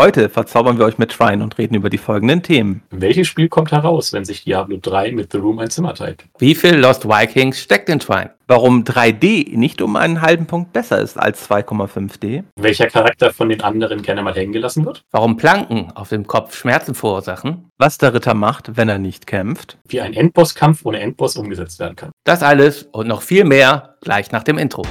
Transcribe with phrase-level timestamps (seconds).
[0.00, 2.80] Heute verzaubern wir euch mit Trine und reden über die folgenden Themen.
[2.88, 6.24] Welches Spiel kommt heraus, wenn sich Diablo 3 mit The Room ein Zimmer teilt?
[6.38, 8.30] Wie viel Lost Vikings steckt in Trine?
[8.46, 12.44] Warum 3D nicht um einen halben Punkt besser ist als 2,5D?
[12.56, 15.02] Welcher Charakter von den anderen gerne mal hängen gelassen wird?
[15.10, 17.68] Warum Planken auf dem Kopf Schmerzen verursachen?
[17.76, 19.76] Was der Ritter macht, wenn er nicht kämpft?
[19.86, 22.10] Wie ein Endbosskampf ohne Endboss umgesetzt werden kann.
[22.24, 24.82] Das alles und noch viel mehr gleich nach dem Intro.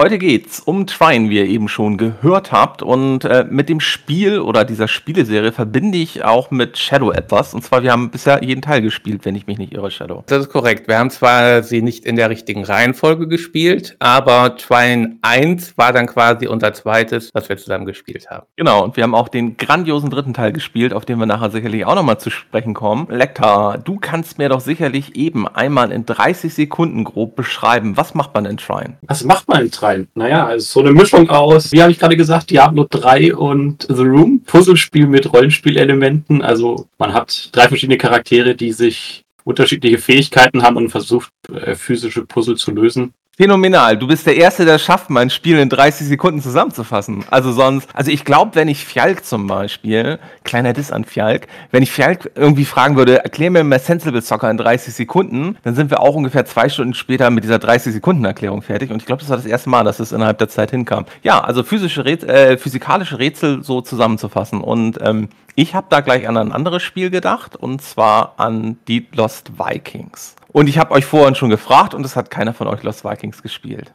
[0.00, 2.82] Heute geht's um Trine, wie ihr eben schon gehört habt.
[2.82, 7.52] Und äh, mit dem Spiel oder dieser Spieleserie verbinde ich auch mit Shadow etwas.
[7.52, 10.24] Und zwar, wir haben bisher jeden Teil gespielt, wenn ich mich nicht irre, Shadow.
[10.26, 10.88] Das ist korrekt.
[10.88, 16.06] Wir haben zwar sie nicht in der richtigen Reihenfolge gespielt, aber Trine 1 war dann
[16.06, 18.46] quasi unser zweites, was wir zusammen gespielt haben.
[18.56, 21.84] Genau, und wir haben auch den grandiosen dritten Teil gespielt, auf den wir nachher sicherlich
[21.84, 23.06] auch nochmal zu sprechen kommen.
[23.10, 28.32] Lekta, du kannst mir doch sicherlich eben einmal in 30 Sekunden grob beschreiben, was macht
[28.32, 28.96] man in Trine?
[29.02, 29.89] Was macht man in Trine?
[29.90, 30.08] Rein.
[30.14, 34.02] Naja, also so eine Mischung aus, wie habe ich gerade gesagt, Diablo 3 und The
[34.02, 34.42] Room.
[34.44, 36.42] Puzzlespiel mit Rollenspielelementen.
[36.42, 42.24] Also man hat drei verschiedene Charaktere, die sich unterschiedliche Fähigkeiten haben und versucht, äh, physische
[42.24, 43.14] Puzzle zu lösen.
[43.36, 43.96] Phänomenal.
[43.96, 47.24] Du bist der Erste, der schafft, mein Spiel in 30 Sekunden zusammenzufassen.
[47.30, 51.82] Also sonst, also ich glaube, wenn ich Fjalk zum Beispiel, kleiner Diss an Fjalk, wenn
[51.82, 55.90] ich Fjalk irgendwie fragen würde, erklär mir mal Sensible Soccer in 30 Sekunden, dann sind
[55.90, 58.90] wir auch ungefähr zwei Stunden später mit dieser 30 Sekunden Erklärung fertig.
[58.90, 61.06] Und ich glaube, das war das erste Mal, dass es innerhalb der Zeit hinkam.
[61.22, 64.60] Ja, also physische Rätsel, äh, physikalische Rätsel so zusammenzufassen.
[64.60, 69.06] Und ähm, ich habe da gleich an ein anderes Spiel gedacht, und zwar an die
[69.12, 70.34] Lost Vikings.
[70.48, 73.42] Und ich habe euch vorhin schon gefragt und es hat keiner von euch Lost Vikings
[73.42, 73.92] gespielt.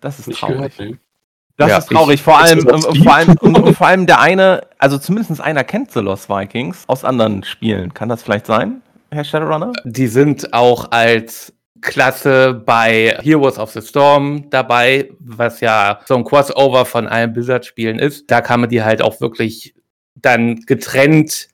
[0.00, 0.76] Das ist traurig.
[0.76, 0.98] Gehört,
[1.56, 2.20] das ja, ist traurig.
[2.20, 5.92] Vor allem, ähm, vor allem, und, und, vor allem der eine, also zumindest einer kennt
[5.92, 7.94] The Lost Vikings aus anderen Spielen.
[7.94, 9.72] Kann das vielleicht sein, Herr Shadowrunner?
[9.84, 16.24] Die sind auch als Klasse bei Heroes of the Storm dabei, was ja so ein
[16.24, 18.28] Crossover von allen Blizzard-Spielen ist.
[18.32, 19.74] Da kann man die halt auch wirklich
[20.14, 21.48] dann getrennt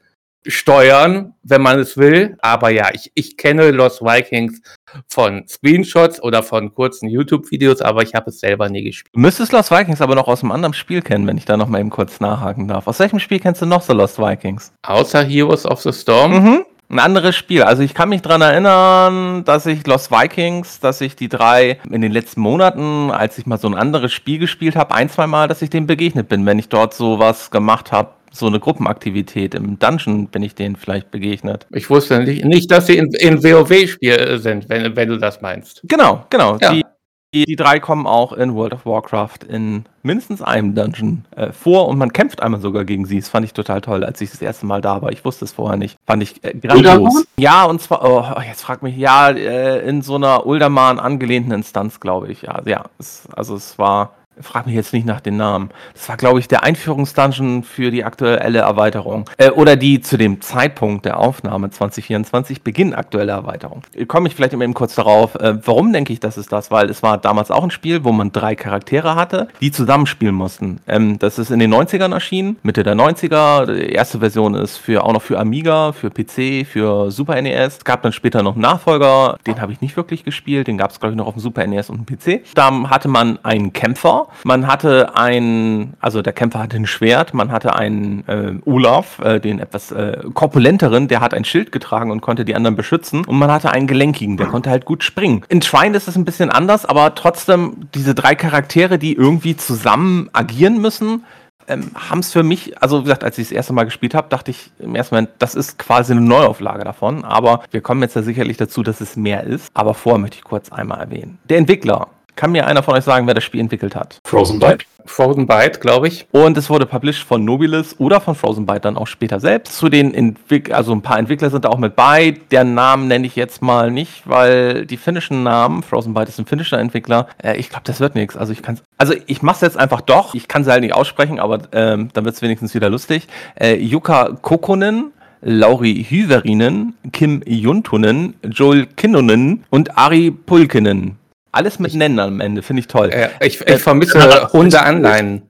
[0.47, 2.37] steuern, wenn man es will.
[2.41, 4.61] Aber ja, ich, ich kenne Lost Vikings
[5.09, 9.15] von Screenshots oder von kurzen YouTube-Videos, aber ich habe es selber nie gespielt.
[9.15, 11.69] Du müsstest Lost Vikings aber noch aus einem anderen Spiel kennen, wenn ich da noch
[11.69, 12.87] mal eben kurz nachhaken darf.
[12.87, 14.73] Aus welchem Spiel kennst du noch so Lost Vikings?
[14.83, 16.33] Außer Heroes of the Storm?
[16.33, 16.65] Mhm.
[16.89, 17.63] Ein anderes Spiel.
[17.63, 22.01] Also ich kann mich daran erinnern, dass ich Lost Vikings, dass ich die drei in
[22.01, 25.47] den letzten Monaten, als ich mal so ein anderes Spiel gespielt habe, ein, zwei Mal,
[25.47, 29.79] dass ich dem begegnet bin, wenn ich dort sowas gemacht habe so eine Gruppenaktivität im
[29.79, 31.67] Dungeon bin ich denen vielleicht begegnet.
[31.71, 35.83] Ich wusste nicht, nicht dass sie in, in WoW-Spiel sind, wenn, wenn du das meinst.
[35.85, 36.57] Genau, genau.
[36.61, 36.73] Ja.
[36.73, 36.85] Die,
[37.33, 41.87] die, die, drei kommen auch in World of Warcraft in mindestens einem Dungeon äh, vor
[41.87, 43.21] und man kämpft einmal sogar gegen sie.
[43.21, 45.13] Das fand ich total toll, als ich das erste Mal da war.
[45.13, 45.97] Ich wusste es vorher nicht.
[46.07, 47.27] Fand ich äh, grandios.
[47.39, 52.01] Ja, und zwar, oh, jetzt frag mich, ja, äh, in so einer Uldaman angelehnten Instanz,
[52.01, 52.43] glaube ich.
[52.43, 55.71] Ja, ja, es, also es war frag mich jetzt nicht nach den Namen.
[55.95, 59.29] Das war, glaube ich, der Einführungsdungeon für die aktuelle Erweiterung.
[59.37, 63.83] Äh, oder die zu dem Zeitpunkt der Aufnahme 2024 Beginn aktuelle Erweiterung.
[64.09, 66.71] Komme ich vielleicht eben kurz darauf, äh, warum denke ich, das ist das?
[66.71, 70.81] Weil es war damals auch ein Spiel, wo man drei Charaktere hatte, die zusammenspielen mussten.
[70.87, 73.67] Ähm, das ist in den 90ern erschienen, Mitte der 90er.
[73.67, 77.79] Die erste Version ist für, auch noch für Amiga, für PC, für Super NES.
[77.79, 80.91] Es gab dann später noch einen Nachfolger, den habe ich nicht wirklich gespielt, den gab
[80.91, 82.45] es, glaube ich, noch auf dem Super NES und dem PC.
[82.55, 87.53] Da hatte man einen Kämpfer, man hatte ein, also der Kämpfer hatte ein Schwert, man
[87.53, 92.21] hatte einen äh, Olaf, äh, den etwas äh, korpulenteren, der hat ein Schild getragen und
[92.21, 93.25] konnte die anderen beschützen.
[93.25, 95.45] Und man hatte einen gelenkigen, der konnte halt gut springen.
[95.49, 100.31] In Trine ist es ein bisschen anders, aber trotzdem diese drei Charaktere, die irgendwie zusammen
[100.33, 101.25] agieren müssen,
[101.71, 104.29] ähm, haben es für mich, also wie gesagt, als ich das erste Mal gespielt habe,
[104.29, 107.25] dachte ich im ersten Moment, das ist quasi eine Neuauflage davon.
[107.25, 109.71] Aber wir kommen jetzt ja sicherlich dazu, dass es mehr ist.
[109.73, 111.39] Aber vorher möchte ich kurz einmal erwähnen.
[111.49, 112.09] Der Entwickler
[112.41, 114.19] kann mir einer von euch sagen, wer das Spiel entwickelt hat?
[114.25, 114.87] Frozen Byte.
[115.05, 116.27] Frozen Byte, glaube ich.
[116.33, 119.77] Und es wurde published von Nobilis oder von Frozen Byte dann auch später selbst.
[119.77, 122.35] Zu den Entwick also ein paar Entwickler sind da auch mit bei.
[122.51, 126.47] Der Namen nenne ich jetzt mal nicht, weil die finnischen Namen, Frozen Byte ist ein
[126.47, 128.39] finnischer Entwickler, äh, ich glaube, das wird nichts.
[128.39, 130.35] Also ich kann also ich mache es jetzt einfach doch.
[130.35, 133.29] Ich kann sie halt nicht aussprechen, aber ähm, dann wird es wenigstens wieder lustig.
[133.55, 135.13] Äh, Jukka Kokonen,
[135.43, 141.20] Lauri Hyverinen, Kim Juntunen, Joel Kinnunen und Ari Pulkinen.
[141.53, 143.11] Alles mit Nennen am Ende, finde ich toll.
[143.11, 145.43] Äh, ich, ich vermisse Hunde-Anleihen.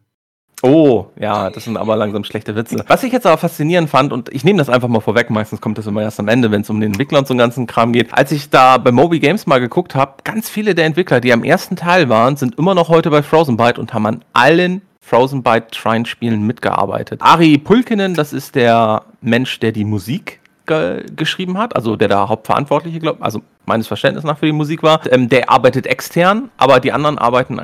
[0.63, 2.85] Oh, ja, das sind aber langsam schlechte Witze.
[2.87, 5.79] Was ich jetzt aber faszinierend fand, und ich nehme das einfach mal vorweg, meistens kommt
[5.79, 7.93] das immer erst am Ende, wenn es um den Entwickler und so einen ganzen Kram
[7.93, 8.13] geht.
[8.13, 11.45] Als ich da bei Moby Games mal geguckt habe, ganz viele der Entwickler, die am
[11.45, 15.43] ersten Teil waren, sind immer noch heute bei Frozen Byte und haben an allen Frozen
[15.43, 17.23] Byte Shrine Spielen mitgearbeitet.
[17.23, 20.40] Ari Pulkinen, das ist der Mensch, der die Musik
[20.71, 24.83] ge geschrieben hat, also der da Hauptverantwortliche, glaube also meines Verständnisses nach für die Musik
[24.83, 27.61] war, ähm, der arbeitet extern, aber die anderen arbeiten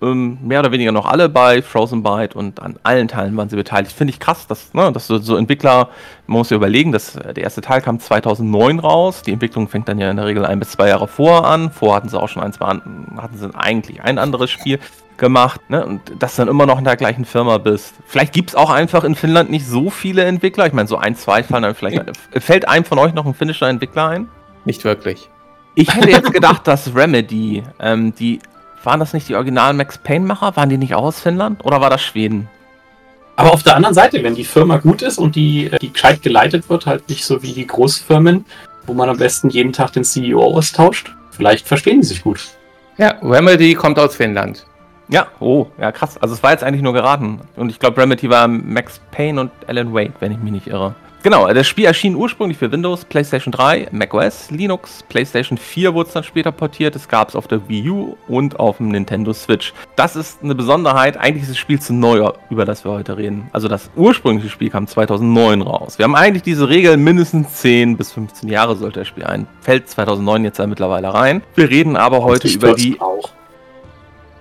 [0.00, 3.56] ähm, mehr oder weniger noch alle bei Frozen Byte und an allen Teilen waren sie
[3.56, 3.92] beteiligt.
[3.92, 5.88] Finde ich krass, dass, ne, dass so, so, Entwickler,
[6.26, 9.98] man muss ja überlegen, dass der erste Teil kam 2009 raus, die Entwicklung fängt dann
[9.98, 12.42] ja in der Regel ein bis zwei Jahre vor an, vor hatten sie auch schon
[12.42, 14.78] ein, zwei, hatten sie eigentlich ein anderes Spiel
[15.20, 15.86] gemacht ne?
[15.86, 17.94] und dass du dann immer noch in der gleichen Firma bist.
[18.06, 20.66] Vielleicht gibt es auch einfach in Finnland nicht so viele Entwickler.
[20.66, 22.02] Ich meine, so ein, zwei fallen dann vielleicht.
[22.32, 24.28] Fällt einem von euch noch ein finnischer Entwickler ein?
[24.64, 25.30] Nicht wirklich.
[25.76, 28.40] Ich hätte jetzt gedacht, dass Remedy, ähm, die,
[28.82, 30.56] waren das nicht die originalen Max Payne-Macher?
[30.56, 31.64] Waren die nicht auch aus Finnland?
[31.64, 32.48] Oder war das Schweden?
[33.36, 36.68] Aber auf der anderen Seite, wenn die Firma gut ist und die, die gescheit geleitet
[36.68, 38.44] wird, halt nicht so wie die Großfirmen,
[38.86, 42.40] wo man am besten jeden Tag den CEO austauscht, vielleicht verstehen die sich gut.
[42.98, 44.66] Ja, Remedy kommt aus Finnland.
[45.10, 46.16] Ja, oh, ja krass.
[46.18, 47.40] Also es war jetzt eigentlich nur geraten.
[47.56, 50.94] Und ich glaube, Remedy war Max Payne und Alan Wake, wenn ich mich nicht irre.
[51.22, 56.14] Genau, das Spiel erschien ursprünglich für Windows, PlayStation 3, macOS, Linux, PlayStation 4 wurde es
[56.14, 56.96] dann später portiert.
[56.96, 59.74] Es gab es auf der Wii U und auf dem Nintendo Switch.
[59.96, 61.18] Das ist eine Besonderheit.
[61.18, 63.50] Eigentlich ist das Spiel zu neu, über das wir heute reden.
[63.52, 65.98] Also das ursprüngliche Spiel kam 2009 raus.
[65.98, 69.46] Wir haben eigentlich diese Regel, mindestens 10 bis 15 Jahre sollte das Spiel ein.
[69.60, 71.42] Fällt 2009 jetzt ja mittlerweile rein.
[71.54, 72.98] Wir reden aber heute über die...
[72.98, 73.30] Auch.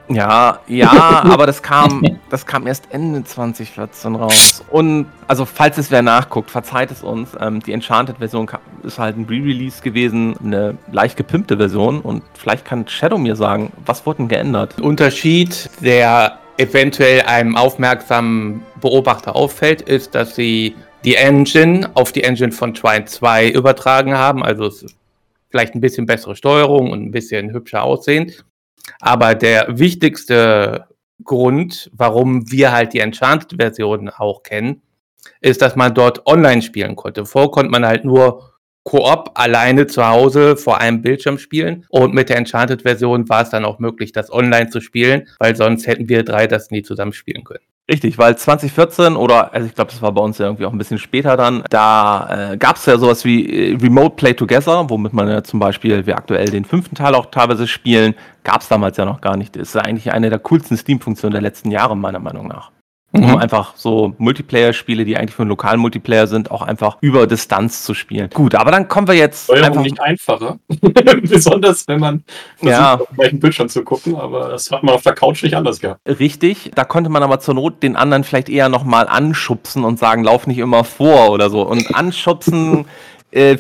[0.10, 0.90] Ja, ja,
[1.24, 4.64] aber das kam, das kam erst Ende 2014 raus.
[4.70, 7.30] Und also, falls es wer nachguckt, verzeiht es uns.
[7.40, 8.50] Ähm, die Enchanted-Version
[8.84, 12.02] ist halt ein Re-Release gewesen, eine leicht gepimpte Version.
[12.02, 14.80] Und vielleicht kann Shadow mir sagen, was wurde denn geändert?
[14.82, 20.76] Unterschied, der eventuell einem aufmerksamen Beobachter auffällt, ist, dass sie
[21.06, 24.44] die Engine auf die Engine von Trine 2 übertragen haben.
[24.44, 24.98] Also es ist
[25.50, 28.44] vielleicht ein bisschen bessere Steuerung und ein bisschen hübscher aussehend.
[29.00, 30.88] Aber der wichtigste
[31.24, 34.82] Grund, warum wir halt die Enchanted-Version auch kennen,
[35.42, 37.26] ist, dass man dort online spielen konnte.
[37.26, 38.50] Vorher konnte man halt nur
[38.84, 41.86] Koop alleine zu Hause vor einem Bildschirm spielen.
[41.90, 45.86] Und mit der Enchanted-Version war es dann auch möglich, das online zu spielen, weil sonst
[45.86, 47.64] hätten wir drei das nie zusammen spielen können.
[47.90, 50.78] Richtig, weil 2014 oder, also ich glaube, das war bei uns ja irgendwie auch ein
[50.78, 55.12] bisschen später dann, da äh, gab es ja sowas wie äh, Remote Play Together, womit
[55.12, 58.14] man ja zum Beispiel, wir aktuell den fünften Teil auch teilweise spielen,
[58.44, 59.56] gab es damals ja noch gar nicht.
[59.56, 62.70] Ist eigentlich eine der coolsten Steam-Funktionen der letzten Jahre, meiner Meinung nach.
[63.12, 63.24] Mhm.
[63.24, 67.84] Um einfach so Multiplayer-Spiele, die eigentlich für einen lokalen Multiplayer sind, auch einfach über Distanz
[67.84, 68.30] zu spielen.
[68.32, 69.46] Gut, aber dann kommen wir jetzt.
[69.46, 70.60] Steuerung einfach nicht einfacher.
[71.24, 72.24] Besonders wenn man
[72.58, 72.94] versucht, ja.
[72.96, 75.80] auf dem gleichen Bildschirm zu gucken, aber das hat man auf der Couch nicht anders
[75.80, 76.02] gehabt.
[76.08, 80.24] Richtig, da konnte man aber zur Not den anderen vielleicht eher nochmal anschubsen und sagen,
[80.24, 81.64] lauf nicht immer vor oder so.
[81.64, 82.86] Und anschubsen.
[83.32, 83.60] Äh,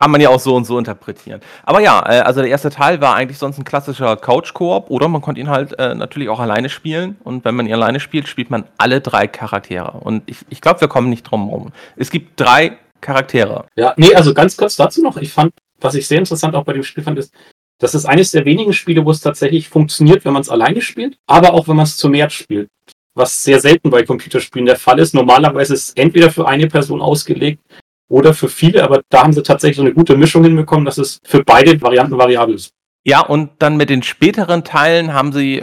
[0.00, 1.40] kann man ja auch so und so interpretieren.
[1.64, 5.20] Aber ja, äh, also der erste Teil war eigentlich sonst ein klassischer Couch-Koop oder man
[5.20, 7.16] konnte ihn halt äh, natürlich auch alleine spielen.
[7.24, 9.98] Und wenn man ihn alleine spielt, spielt man alle drei Charaktere.
[10.00, 11.72] Und ich, ich glaube, wir kommen nicht drum herum.
[11.96, 13.66] Es gibt drei Charaktere.
[13.76, 15.16] Ja, nee, also ganz kurz dazu noch.
[15.16, 17.32] Ich fand, was ich sehr interessant auch bei dem Spiel fand, ist,
[17.80, 21.16] das ist eines der wenigen Spiele, wo es tatsächlich funktioniert, wenn man es alleine spielt,
[21.26, 22.68] aber auch wenn man es zu mehr spielt.
[23.14, 25.12] Was sehr selten bei Computerspielen der Fall ist.
[25.12, 27.60] Normalerweise ist es entweder für eine Person ausgelegt
[28.08, 31.20] oder für viele, aber da haben sie tatsächlich so eine gute Mischung hinbekommen, dass es
[31.24, 32.72] für beide Varianten variabel ist.
[33.04, 35.62] Ja, und dann mit den späteren Teilen haben sie,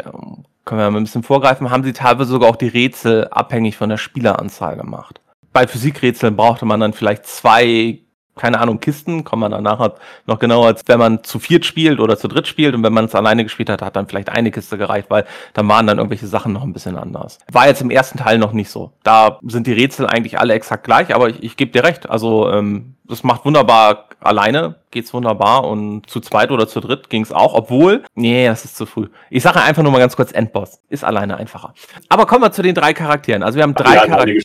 [0.63, 3.89] können wir mal ein bisschen vorgreifen, haben sie teilweise sogar auch die Rätsel abhängig von
[3.89, 5.21] der Spieleranzahl gemacht.
[5.53, 7.99] Bei Physikrätseln brauchte man dann vielleicht zwei
[8.35, 9.95] keine Ahnung, Kisten, kommen wir dann nachher
[10.25, 13.05] noch genauer, als wenn man zu viert spielt oder zu dritt spielt und wenn man
[13.05, 16.27] es alleine gespielt hat, hat dann vielleicht eine Kiste gereicht, weil dann waren dann irgendwelche
[16.27, 17.39] Sachen noch ein bisschen anders.
[17.51, 18.91] War jetzt im ersten Teil noch nicht so.
[19.03, 22.51] Da sind die Rätsel eigentlich alle exakt gleich, aber ich, ich gebe dir recht, also
[22.51, 27.53] ähm, das macht wunderbar alleine, geht's wunderbar und zu zweit oder zu dritt ging's auch,
[27.53, 29.09] obwohl, nee, das ist zu früh.
[29.29, 30.79] Ich sage einfach nur mal ganz kurz Endboss.
[30.89, 31.73] Ist alleine einfacher.
[32.09, 33.43] Aber kommen wir zu den drei Charakteren.
[33.43, 34.41] Also wir haben drei ja, Charaktere.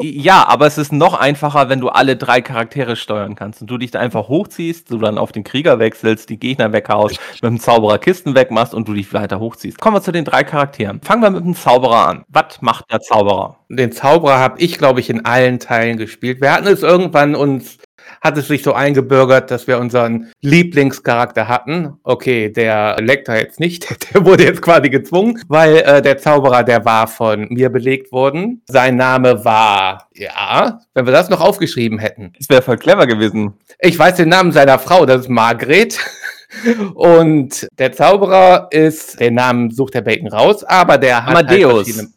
[0.00, 3.78] ja, aber es ist noch einfacher, wenn du alle drei Charaktere steuern kannst und du
[3.78, 7.58] dich da einfach hochziehst, du dann auf den Krieger wechselst, die Gegner weghaust, mit dem
[7.58, 9.80] Zauberer Kisten wegmachst und du dich weiter hochziehst.
[9.80, 11.00] Kommen wir zu den drei Charakteren.
[11.00, 12.24] Fangen wir mit dem Zauberer an.
[12.28, 13.56] Was macht der Zauberer?
[13.70, 16.42] Den Zauberer habe ich, glaube ich, in allen Teilen gespielt.
[16.42, 17.78] Wir hatten es irgendwann uns
[18.20, 21.94] hat es sich so eingebürgert, dass wir unseren Lieblingscharakter hatten.
[22.02, 26.84] Okay, der Lektor jetzt nicht, der wurde jetzt quasi gezwungen, weil äh, der Zauberer, der
[26.84, 28.62] war von mir belegt worden.
[28.68, 32.32] Sein Name war, ja, wenn wir das noch aufgeschrieben hätten.
[32.38, 33.54] Das wäre voll clever gewesen.
[33.78, 35.98] Ich weiß den Namen seiner Frau, das ist Margret.
[36.94, 41.96] Und der Zauberer ist, den Namen sucht der Bacon raus, aber der hat halt Amadeus.
[41.96, 42.08] Halt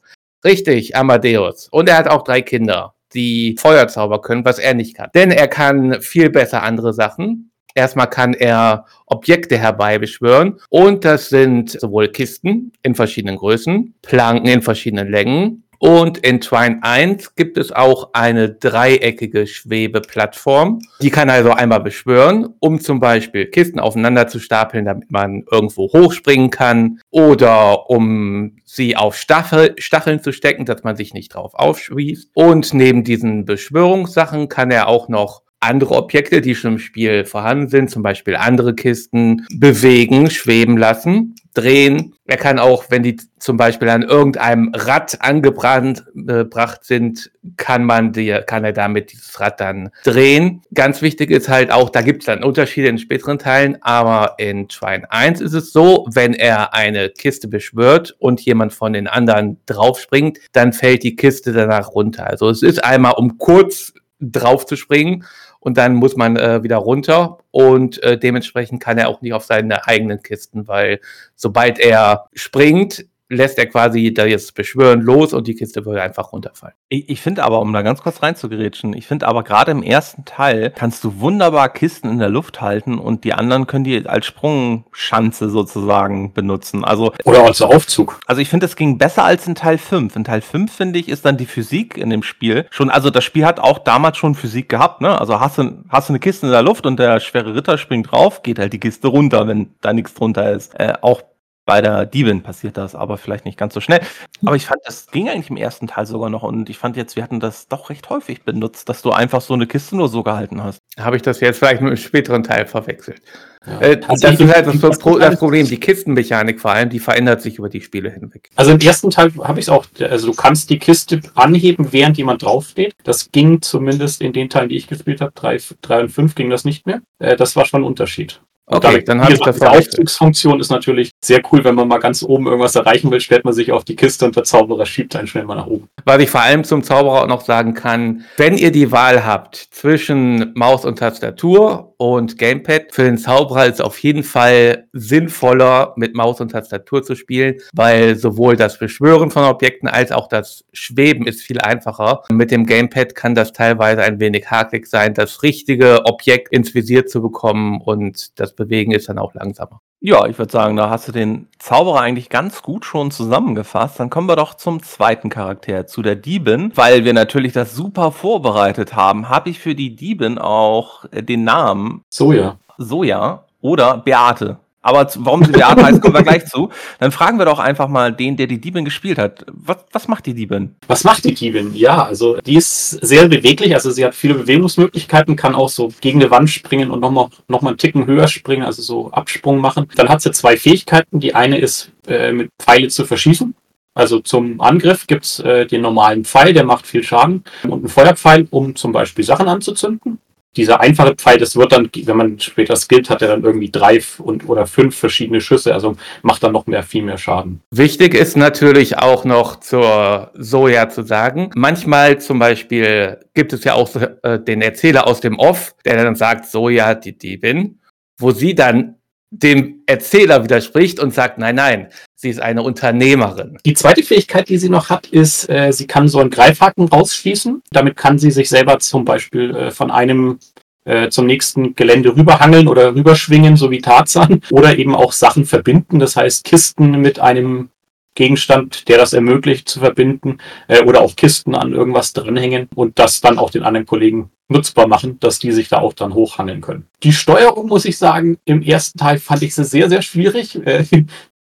[0.44, 1.70] Richtig, Amadeus.
[1.70, 5.10] Und er hat auch drei Kinder die Feuerzauber können, was er nicht kann.
[5.16, 7.52] Denn er kann viel besser andere Sachen.
[7.76, 14.62] Erstmal kann er Objekte herbeibeschwören und das sind sowohl Kisten in verschiedenen Größen, Planken in
[14.62, 20.80] verschiedenen Längen Und in Twine 1 gibt es auch eine dreieckige Schwebeplattform.
[21.02, 25.92] Die kann also einmal beschwören, um zum Beispiel Kisten aufeinander zu stapeln, damit man irgendwo
[25.92, 31.54] hochspringen kann oder um sie auf Stachel, Stacheln zu stecken, dass man sich nicht drauf
[31.54, 32.30] aufschwießt.
[32.34, 37.70] Und neben diesen Beschwörungssachen kann er auch noch andere Objekte, die schon im Spiel vorhanden
[37.70, 42.16] sind, zum Beispiel andere Kisten, bewegen, schweben lassen, drehen.
[42.26, 48.12] Er kann auch, wenn die zum Beispiel an irgendeinem Rad angebracht äh, sind, kann man
[48.12, 50.62] die, kann er damit dieses Rad dann drehen.
[50.74, 54.68] Ganz wichtig ist halt auch, da gibt es dann Unterschiede in späteren Teilen, aber in
[54.68, 59.58] Trine 1 ist es so, wenn er eine Kiste beschwört und jemand von den anderen
[59.66, 62.28] draufspringt, dann fällt die Kiste danach runter.
[62.28, 65.26] Also es ist einmal um kurz drauf zu springen
[65.64, 69.46] und dann muss man äh, wieder runter und äh, dementsprechend kann er auch nicht auf
[69.46, 71.00] seine eigenen Kisten, weil
[71.36, 76.32] sobald er springt, lässt er quasi da jetzt beschwören los und die Kiste würde einfach
[76.32, 76.76] runterfallen.
[76.90, 80.26] Ich, ich finde aber, um da ganz kurz reinzugerätschen, ich finde aber gerade im ersten
[80.26, 84.26] Teil kannst du wunderbar Kisten in der Luft halten und die anderen können die als
[84.26, 86.84] Sprungschanze sozusagen benutzen.
[86.84, 88.20] Also Oder als Aufzug.
[88.28, 90.16] Also ich finde, es ging besser als in Teil 5.
[90.16, 93.24] In Teil 5, finde ich, ist dann die Physik in dem Spiel schon, also das
[93.24, 95.20] Spiel hat auch damals schon Physik gehabt, ne?
[95.20, 98.12] Also hast du, hast du eine Kiste in der Luft und der schwere Ritter springt
[98.12, 100.78] drauf, geht halt die Kiste runter, wenn da nichts drunter ist.
[100.80, 101.22] Äh, auch
[101.66, 104.02] bei der Diebin passiert das, aber vielleicht nicht ganz so schnell.
[104.46, 107.16] Aber ich fand, das ging eigentlich im ersten Teil sogar noch und ich fand jetzt,
[107.16, 110.24] wir hatten das doch recht häufig benutzt, dass du einfach so eine Kiste nur so
[110.24, 110.80] gehalten hast.
[111.00, 113.22] Habe ich das jetzt vielleicht mit einem späteren Teil verwechselt?
[113.66, 113.80] Ja.
[113.80, 115.66] Äh, das Also ist ich- halt das, Pro das Problem.
[115.66, 118.50] Die Kistenmechanik vor allem, die verändert sich über die Spiele hinweg.
[118.56, 122.18] Also im ersten Teil habe ich es auch, also du kannst die Kiste anheben, während
[122.18, 122.94] jemand draufsteht.
[123.06, 126.50] Das ging zumindest in den Teilen, die ich gespielt habe, 3, 3 und 5 ging
[126.50, 127.02] das nicht mehr.
[127.20, 128.42] Äh, das war schon ein Unterschied.
[128.66, 129.88] Und Okay, damit- dann habe ich das verwechselt.
[130.00, 133.54] Aufzugsfunktion ist natürlich sehr cool, wenn man mal ganz oben irgendwas erreichen will, stellt man
[133.54, 135.90] sich auf die Kiste und der Zauberer schiebt einen schnell mal nach oben.
[136.06, 139.56] Was ich vor allem zum Zauberer auch noch sagen kann, wenn ihr die Wahl habt
[139.72, 146.16] zwischen Maus und Tastatur und Gamepad, für den Zauberer ist auf jeden Fall sinnvoller, mit
[146.16, 151.28] Maus und Tastatur zu spielen, weil sowohl das Beschwören von Objekten als auch das Schweben
[151.28, 152.24] ist viel einfacher.
[152.32, 157.06] Mit dem Gamepad kann das teilweise ein wenig hakelig sein, das richtige Objekt ins Visier
[157.06, 159.82] zu bekommen und das Bewegen ist dann auch langsamer.
[160.06, 164.02] Ja, ich würde sagen, da hast du den Zauberer eigentlich ganz gut schon zusammengefasst.
[164.02, 166.74] Dann kommen wir doch zum zweiten Charakter, zu der Diebin.
[166.76, 171.46] Weil wir natürlich das super vorbereitet haben, habe ich für die Diebin auch äh, den
[171.46, 172.58] Namen So ja.
[172.78, 174.58] Soja oder Beate.
[174.84, 176.70] Aber warum sie Beate heißt, kommen wir gleich zu.
[177.00, 179.46] Dann fragen wir doch einfach mal den, der die Diebin gespielt hat.
[179.48, 180.76] Was, was macht die Diebin?
[180.88, 181.74] Was macht die Diebin?
[181.74, 186.22] Ja, also die ist sehr beweglich, also sie hat viele Bewegungsmöglichkeiten, kann auch so gegen
[186.22, 189.88] eine Wand springen und nochmal noch mal einen Ticken höher springen, also so Absprung machen.
[189.96, 191.20] Dann hat sie zwei Fähigkeiten.
[191.20, 193.56] Die eine ist, äh, mit Pfeile zu verschießen.
[193.96, 197.44] Also zum Angriff gibt's äh, den normalen Pfeil, der macht viel Schaden.
[197.64, 200.20] Und einen Feuerpfeil, um zum Beispiel Sachen anzuzünden.
[200.56, 204.00] Dieser einfache Pfeil, das wird dann, wenn man später skillt, hat er dann irgendwie drei
[204.20, 207.62] und oder fünf verschiedene Schüsse, also macht dann noch mehr, viel mehr Schaden.
[207.72, 211.50] Wichtig ist natürlich auch noch zur Soja zu sagen.
[211.56, 216.16] Manchmal zum Beispiel gibt es ja auch äh, den Erzähler aus dem Off, der dann
[216.16, 217.80] sagt, Soja, die Diebin,
[218.20, 218.96] wo sie dann
[219.32, 221.90] dem Erzähler widerspricht und sagt, nein, nein,
[222.24, 223.58] sie ist eine Unternehmerin.
[223.66, 227.62] Die zweite Fähigkeit, die sie noch hat, ist, äh, sie kann so einen Greifhaken rausschießen.
[227.72, 230.40] Damit kann sie sich selber zum Beispiel äh, von einem
[230.86, 234.42] äh, zum nächsten Gelände rüberhangeln oder rüberschwingen, so wie Tarzan.
[234.52, 237.70] Oder eben auch Sachen verbinden, das heißt Kisten mit einem
[238.16, 240.38] Gegenstand, der das ermöglicht, zu verbinden.
[240.70, 244.88] Äh, oder auch Kisten an irgendwas dranhängen und das dann auch den anderen Kollegen nutzbar
[244.88, 246.88] machen, dass die sich da auch dann hochhangeln können.
[247.02, 250.58] Die Steuerung, muss ich sagen, im ersten Teil fand ich sie sehr, sehr schwierig.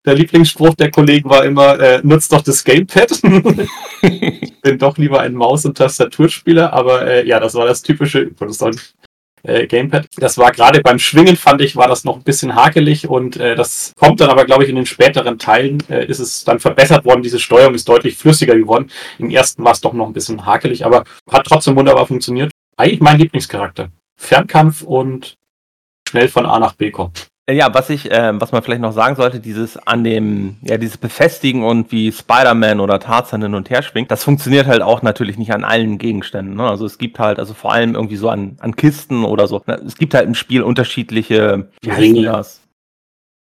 [0.06, 3.10] Der Lieblingsspruch der Kollegen war immer, äh, nutzt doch das Gamepad.
[4.02, 8.30] ich bin doch lieber ein Maus- und Tastaturspieler, aber äh, ja, das war das typische
[9.42, 10.06] äh, Gamepad.
[10.16, 13.56] Das war gerade beim Schwingen, fand ich, war das noch ein bisschen hakelig und äh,
[13.56, 17.04] das kommt dann aber, glaube ich, in den späteren Teilen äh, ist es dann verbessert
[17.04, 17.22] worden.
[17.22, 18.90] Diese Steuerung ist deutlich flüssiger geworden.
[19.18, 22.50] Im ersten war es doch noch ein bisschen hakelig, aber hat trotzdem wunderbar funktioniert.
[22.76, 23.90] Eigentlich mein Lieblingscharakter.
[24.16, 25.36] Fernkampf und
[26.08, 27.12] schnell von A nach B kommen.
[27.48, 30.76] Äh, Ja, was ich, äh, was man vielleicht noch sagen sollte, dieses an dem, ja,
[30.76, 35.02] dieses Befestigen und wie Spider-Man oder Tarzan hin und her schwingt, das funktioniert halt auch
[35.02, 36.54] natürlich nicht an allen Gegenständen.
[36.54, 36.68] Ne?
[36.68, 39.62] Also es gibt halt, also vor allem irgendwie so an, an Kisten oder so.
[39.66, 39.80] Ne?
[39.86, 41.68] Es gibt halt im Spiel unterschiedliche,
[42.24, 42.60] das?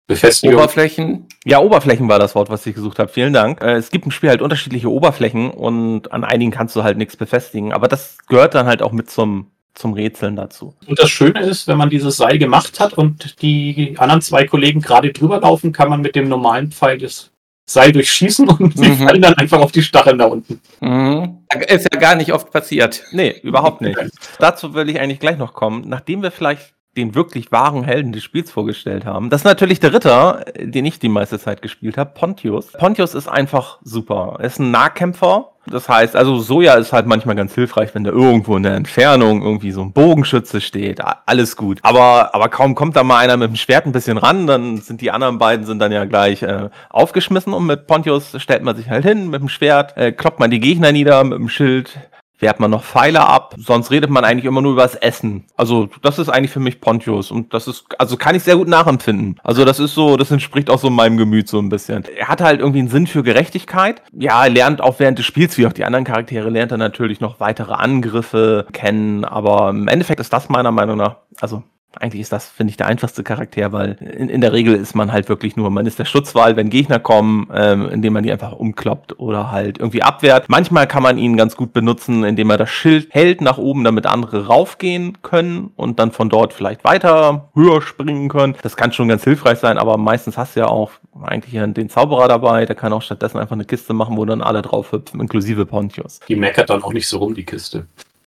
[0.08, 0.56] Befestigung.
[0.56, 3.10] Oberflächen, Ja, Oberflächen war das Wort, was ich gesucht habe.
[3.10, 3.62] Vielen Dank.
[3.62, 7.16] Äh, es gibt im Spiel halt unterschiedliche Oberflächen und an einigen kannst du halt nichts
[7.16, 7.72] befestigen.
[7.72, 10.76] Aber das gehört dann halt auch mit zum, zum Rätseln dazu.
[10.86, 14.82] Und das Schöne ist, wenn man dieses Seil gemacht hat und die anderen zwei Kollegen
[14.82, 17.32] gerade drüber laufen, kann man mit dem normalen Pfeil das
[17.70, 18.98] Seil durchschießen und sie Mhm.
[19.08, 20.60] fallen dann einfach auf die Stacheln da unten.
[20.82, 21.38] Mhm.
[21.68, 23.04] Ist ja gar nicht oft passiert.
[23.12, 23.98] Nee, überhaupt nicht.
[24.40, 28.24] Dazu will ich eigentlich gleich noch kommen, nachdem wir vielleicht den wirklich wahren Helden des
[28.24, 29.30] Spiels vorgestellt haben.
[29.30, 32.74] Das ist natürlich der Ritter, den ich die meiste Zeit gespielt habe, Pontius.
[32.74, 34.38] Pontius ist einfach super.
[34.40, 35.48] Er ist ein Nahkämpfer.
[35.68, 39.44] Das heißt, also Soja ist halt manchmal ganz hilfreich, wenn da irgendwo in der Entfernung
[39.44, 41.00] irgendwie so ein Bogenschütze steht.
[41.28, 41.80] Alles gut.
[41.84, 45.02] Aber, aber kaum kommt da mal einer mit dem Schwert ein bisschen ran, dann sind
[45.02, 48.90] die anderen beiden sind dann ja gleich äh, aufgeschmissen und mit Pontius stellt man sich
[48.90, 52.00] halt hin mit dem Schwert, äh, kloppt man die Gegner nieder mit dem Schild,
[52.42, 53.56] wehrt man noch Pfeile ab.
[53.58, 55.46] Sonst redet man eigentlich immer nur über das Essen.
[55.56, 58.68] Also das ist eigentlich für mich Pontius und das ist, also kann ich sehr gut
[58.68, 59.40] nachempfinden.
[59.44, 62.04] Also das ist so, das entspricht auch so meinem Gemüt so ein bisschen.
[62.18, 64.02] Er hat halt irgendwie einen Sinn für Gerechtigkeit.
[64.14, 67.22] Ja, er lernt auch während des Spiels, wie auch die anderen Charaktere, lernt er natürlich
[67.22, 69.26] noch weitere Angriffe kennen.
[69.26, 71.64] Aber im Endeffekt ist das meiner Meinung nach, also
[72.00, 75.12] eigentlich ist das, finde ich, der einfachste Charakter, weil in, in der Regel ist man
[75.12, 78.54] halt wirklich nur, man ist der Schutzwall, wenn Gegner kommen, ähm, indem man die einfach
[78.54, 80.46] umkloppt oder halt irgendwie abwehrt.
[80.48, 84.06] Manchmal kann man ihn ganz gut benutzen, indem er das Schild hält nach oben, damit
[84.06, 88.56] andere raufgehen können und dann von dort vielleicht weiter höher springen können.
[88.62, 92.28] Das kann schon ganz hilfreich sein, aber meistens hast du ja auch eigentlich den Zauberer
[92.28, 95.66] dabei, der kann auch stattdessen einfach eine Kiste machen, wo dann alle drauf hüpfen, inklusive
[95.66, 96.22] Pontius.
[96.28, 97.86] Die meckert dann auch nicht so rum, die Kiste.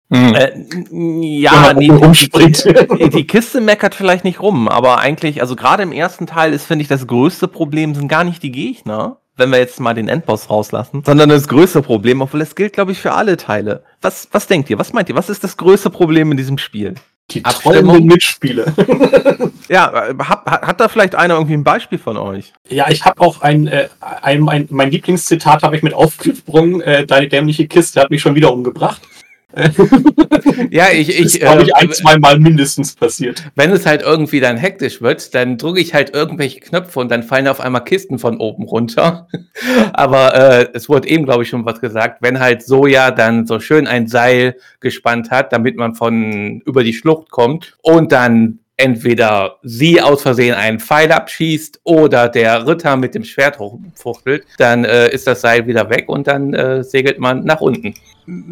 [0.09, 0.35] Mhm.
[0.35, 5.91] Äh, ja, nee, die, die Kiste meckert vielleicht nicht rum, aber eigentlich, also gerade im
[5.91, 9.59] ersten Teil ist, finde ich, das größte Problem sind gar nicht die Gegner, wenn wir
[9.59, 13.13] jetzt mal den Endboss rauslassen, sondern das größte Problem, obwohl es gilt, glaube ich, für
[13.13, 13.83] alle Teile.
[14.01, 14.79] Was, was denkt ihr?
[14.79, 15.15] Was meint ihr?
[15.15, 16.95] Was ist das größte Problem in diesem Spiel?
[17.29, 17.83] Die Abstimmung.
[17.83, 18.73] trollenden Mitspieler.
[19.69, 22.53] Ja, hat, hat da vielleicht einer irgendwie ein Beispiel von euch?
[22.69, 26.81] Ja, ich habe auch ein, äh, ein, mein, mein Lieblingszitat habe ich mit aufgesprungen.
[26.81, 28.99] Äh, deine dämliche Kiste hat mich schon wieder umgebracht.
[30.71, 33.43] Ja, ich, Das ich, ist, glaube ich, äh, ein, zwei Mal mindestens passiert.
[33.55, 37.23] wenn es halt irgendwie dann hektisch wird, dann drücke ich halt irgendwelche Knöpfe und dann
[37.23, 39.27] fallen auf einmal Kisten von oben runter.
[39.93, 43.59] Aber äh, es wurde eben, glaube ich, schon was gesagt, wenn halt Soja dann so
[43.59, 49.57] schön ein Seil gespannt hat, damit man von über die Schlucht kommt und dann entweder
[49.61, 55.09] sie aus Versehen einen Pfeil abschießt oder der Ritter mit dem Schwert hochfuchtelt, dann äh,
[55.13, 57.93] ist das Seil wieder weg und dann äh, segelt man nach unten.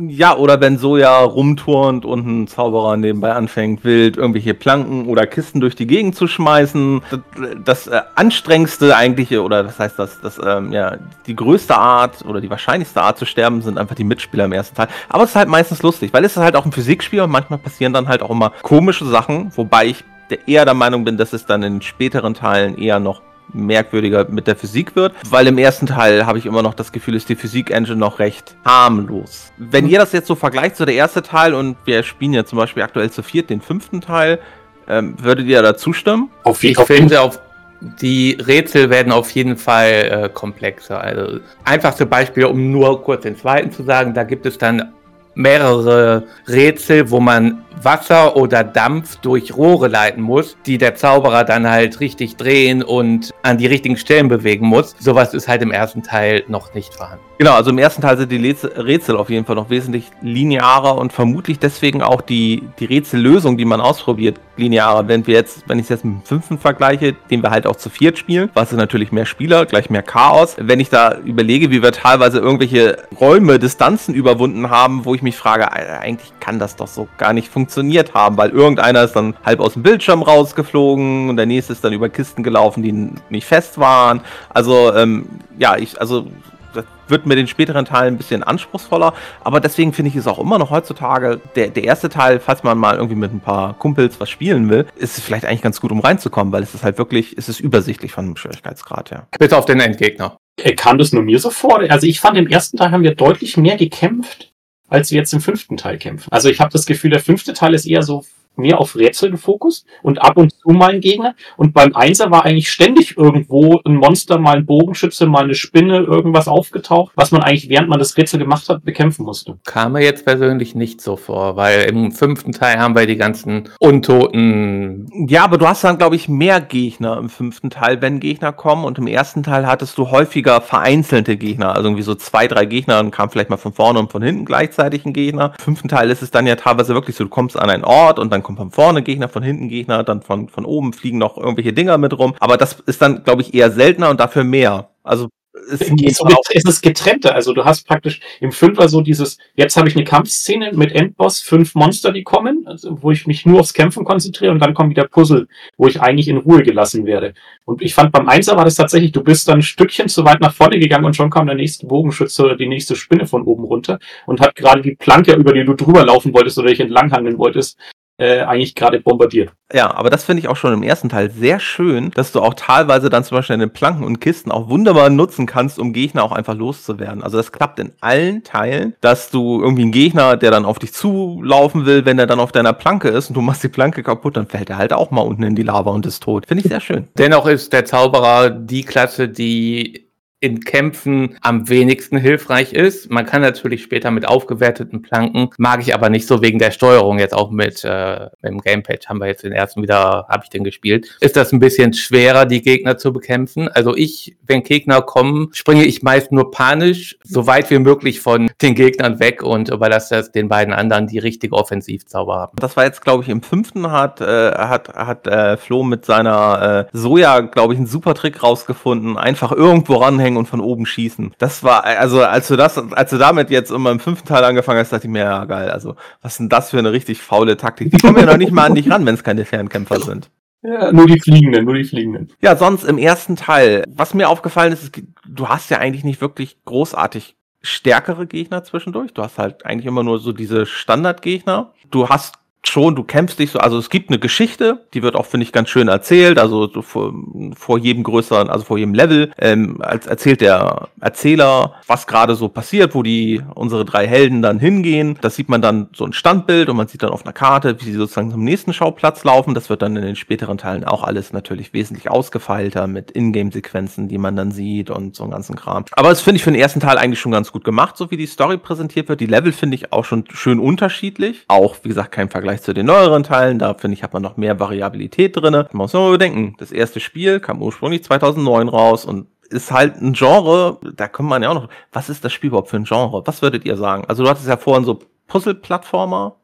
[0.07, 5.59] Ja, oder wenn Soja rumturnt und ein Zauberer nebenbei anfängt, wild irgendwelche Planken oder Kisten
[5.59, 7.01] durch die Gegend zu schmeißen.
[7.11, 7.19] Das,
[7.63, 12.41] das äh, anstrengendste eigentliche, oder das heißt, das, das ähm, ja, die größte Art oder
[12.41, 14.87] die wahrscheinlichste Art zu sterben sind einfach die Mitspieler im ersten Teil.
[15.09, 17.59] Aber es ist halt meistens lustig, weil es ist halt auch ein Physikspiel und manchmal
[17.59, 20.03] passieren dann halt auch immer komische Sachen, wobei ich
[20.47, 23.21] eher der Meinung bin, dass es dann in späteren Teilen eher noch
[23.53, 27.15] merkwürdiger mit der Physik wird, weil im ersten Teil habe ich immer noch das Gefühl,
[27.15, 29.51] ist die Physik-Engine noch recht harmlos.
[29.57, 32.57] Wenn ihr das jetzt so vergleicht zu der erste Teil und wir spielen ja zum
[32.57, 34.39] Beispiel aktuell zu viert den fünften Teil,
[34.87, 36.29] ähm, würdet ihr da zustimmen?
[36.43, 37.39] Auf finde, auf
[37.79, 39.91] die Rätsel werden auf jeden Fall
[40.25, 40.99] äh, komplexer.
[40.99, 44.93] Also einfachste Beispiel, um nur kurz den zweiten zu sagen, da gibt es dann
[45.35, 51.69] mehrere Rätsel, wo man Wasser oder Dampf durch Rohre leiten muss, die der Zauberer dann
[51.69, 54.95] halt richtig drehen und an die richtigen Stellen bewegen muss.
[54.99, 57.23] Sowas ist halt im ersten Teil noch nicht vorhanden.
[57.39, 61.13] Genau, also im ersten Teil sind die Rätsel- auf jeden Fall noch wesentlich linearer und
[61.13, 65.07] vermutlich deswegen auch die, die Rätsellösung, die man ausprobiert, linearer.
[65.07, 67.75] Wenn wir jetzt, wenn ich es jetzt mit dem fünften vergleiche, den wir halt auch
[67.75, 70.55] zu viert spielen, was ist natürlich mehr Spieler, gleich mehr Chaos.
[70.59, 75.37] Wenn ich da überlege, wie wir teilweise irgendwelche Räume, Distanzen überwunden haben, wo ich mich
[75.37, 79.59] frage, eigentlich kann das doch so gar nicht funktioniert haben, weil irgendeiner ist dann halb
[79.59, 83.77] aus dem Bildschirm rausgeflogen und der nächste ist dann über Kisten gelaufen, die nicht fest
[83.77, 84.21] waren.
[84.49, 85.27] Also, ähm,
[85.59, 86.27] ja, ich, also
[86.73, 90.39] das wird mit den späteren Teilen ein bisschen anspruchsvoller, aber deswegen finde ich es auch
[90.39, 94.17] immer noch heutzutage, der, der erste Teil, falls man mal irgendwie mit ein paar Kumpels
[94.19, 96.97] was spielen will, ist es vielleicht eigentlich ganz gut, um reinzukommen, weil es ist halt
[96.97, 99.27] wirklich, es ist übersichtlich von dem Schwierigkeitsgrad her.
[99.37, 100.37] Bis auf den Endgegner.
[100.61, 101.81] Äh, Kam das nur mir so vor?
[101.89, 104.53] Also ich fand, im ersten Teil haben wir deutlich mehr gekämpft,
[104.87, 106.31] als wir jetzt im fünften Teil kämpfen.
[106.31, 108.25] Also ich habe das Gefühl, der fünfte Teil ist eher so
[108.57, 111.35] mehr auf Rätsel gefokust und ab und zu mal ein Gegner.
[111.57, 115.99] Und beim Einser war eigentlich ständig irgendwo ein Monster, mal ein Bogenschütze, mal eine Spinne,
[115.99, 119.57] irgendwas aufgetaucht, was man eigentlich, während man das Rätsel gemacht hat, bekämpfen musste.
[119.65, 123.69] Kam mir jetzt persönlich nicht so vor, weil im fünften Teil haben wir die ganzen
[123.79, 128.51] untoten Ja, aber du hast dann, glaube ich, mehr Gegner im fünften Teil, wenn Gegner
[128.51, 128.85] kommen.
[128.85, 131.75] Und im ersten Teil hattest du häufiger vereinzelte Gegner.
[131.75, 134.45] Also irgendwie so zwei, drei Gegner und kam vielleicht mal von vorne und von hinten
[134.45, 135.53] gleichzeitig ein Gegner.
[135.57, 138.19] Im fünften Teil ist es dann ja teilweise wirklich so, du kommst an einen Ort
[138.19, 141.37] und dann kommt von vorne Gegner, von hinten Gegner, dann von, von oben fliegen noch
[141.37, 142.33] irgendwelche Dinger mit rum.
[142.39, 144.89] Aber das ist dann, glaube ich, eher seltener und dafür mehr.
[145.03, 145.27] Also
[145.69, 145.79] es,
[146.17, 147.33] so es ist getrennte.
[147.33, 151.39] Also du hast praktisch im Fünfer so dieses, jetzt habe ich eine Kampfszene mit Endboss,
[151.39, 154.89] fünf Monster, die kommen, also wo ich mich nur aufs Kämpfen konzentriere und dann kommen
[154.89, 157.33] wieder Puzzle, wo ich eigentlich in Ruhe gelassen werde.
[157.65, 160.39] Und ich fand beim Einser war das tatsächlich, du bist dann ein Stückchen zu weit
[160.39, 163.65] nach vorne gegangen und schon kam der nächste Bogenschütze oder die nächste Spinne von oben
[163.65, 167.37] runter und hat gerade die Planke, über die du drüber laufen wolltest oder dich entlanghangeln
[167.37, 167.77] wolltest,
[168.17, 169.51] äh, eigentlich gerade bombardiert.
[169.73, 172.53] Ja, aber das finde ich auch schon im ersten Teil sehr schön, dass du auch
[172.53, 176.23] teilweise dann zum Beispiel in den Planken und Kisten auch wunderbar nutzen kannst, um Gegner
[176.23, 177.21] auch einfach loszuwerden.
[177.21, 180.93] Also das klappt in allen Teilen, dass du irgendwie einen Gegner, der dann auf dich
[180.93, 184.37] zulaufen will, wenn er dann auf deiner Planke ist und du machst die Planke kaputt,
[184.37, 186.45] dann fällt er halt auch mal unten in die Lava und ist tot.
[186.47, 187.07] Finde ich sehr schön.
[187.17, 190.06] Dennoch ist der Zauberer die Klasse, die
[190.39, 193.09] in Kämpfen am wenigsten hilfreich ist.
[193.09, 197.17] Man kann natürlich später mit aufgewerteten Planken, mag ich aber nicht so wegen der Steuerung
[197.17, 200.49] jetzt auch mit, äh, mit dem Gamepad haben wir jetzt den ersten wieder, habe ich
[200.49, 201.17] den gespielt.
[201.21, 203.67] Ist das ein bisschen schwerer, die Gegner zu bekämpfen?
[203.67, 208.51] Also ich, wenn Gegner kommen, springe ich meist nur panisch, so weit wie möglich von
[208.61, 212.57] den Gegnern weg und überlasse das den beiden anderen, die richtige Offensivzauber haben.
[212.59, 216.87] Das war jetzt, glaube ich, im fünften hat, äh, hat, hat äh, Flo mit seiner
[216.91, 219.17] äh, Soja, glaube ich, einen super Trick rausgefunden.
[219.17, 221.33] Einfach irgendwo ranhängen ranhängen und von oben schießen.
[221.37, 224.79] Das war, also als du das, als du damit jetzt immer im fünften Teil angefangen
[224.79, 227.57] hast, dachte ich mir, ja geil, also was ist denn das für eine richtig faule
[227.57, 227.91] Taktik?
[227.91, 230.29] Die kommen ja noch nicht mal an dich ran, wenn es keine Fernkämpfer sind.
[230.63, 232.31] Ja, nur die Fliegenden, nur die Fliegenden.
[232.41, 236.19] Ja, sonst im ersten Teil, was mir aufgefallen ist, ist du hast ja eigentlich nicht
[236.19, 239.13] wirklich großartig stärkere Gegner zwischendurch.
[239.13, 241.73] Du hast halt eigentlich immer nur so diese Standardgegner.
[241.89, 242.35] Du hast
[242.67, 245.51] schon, du kämpfst dich so, also es gibt eine Geschichte, die wird auch, finde ich,
[245.51, 247.13] ganz schön erzählt, also so vor,
[247.55, 252.49] vor jedem größeren, also vor jedem Level, ähm, als erzählt der Erzähler, was gerade so
[252.49, 255.17] passiert, wo die, unsere drei Helden dann hingehen.
[255.21, 257.85] Das sieht man dann so ein Standbild und man sieht dann auf einer Karte, wie
[257.85, 259.53] sie sozusagen zum nächsten Schauplatz laufen.
[259.53, 264.17] Das wird dann in den späteren Teilen auch alles natürlich wesentlich ausgefeilter mit Ingame-Sequenzen, die
[264.17, 265.85] man dann sieht und so einen ganzen Kram.
[265.91, 268.17] Aber das finde ich für den ersten Teil eigentlich schon ganz gut gemacht, so wie
[268.17, 269.21] die Story präsentiert wird.
[269.21, 271.45] Die Level finde ich auch schon schön unterschiedlich.
[271.47, 273.59] Auch, wie gesagt, kein Vergleich Vergleich zu den neueren Teilen.
[273.59, 275.53] Da finde ich, hat man noch mehr Variabilität drin.
[275.53, 280.13] Man muss mal bedenken, das erste Spiel kam ursprünglich 2009 raus und ist halt ein
[280.13, 283.23] Genre, da kommt man ja auch noch, was ist das Spiel überhaupt für ein Genre?
[283.25, 284.03] Was würdet ihr sagen?
[284.07, 286.35] Also du hattest ja vorhin so Puzzle-Plattformer.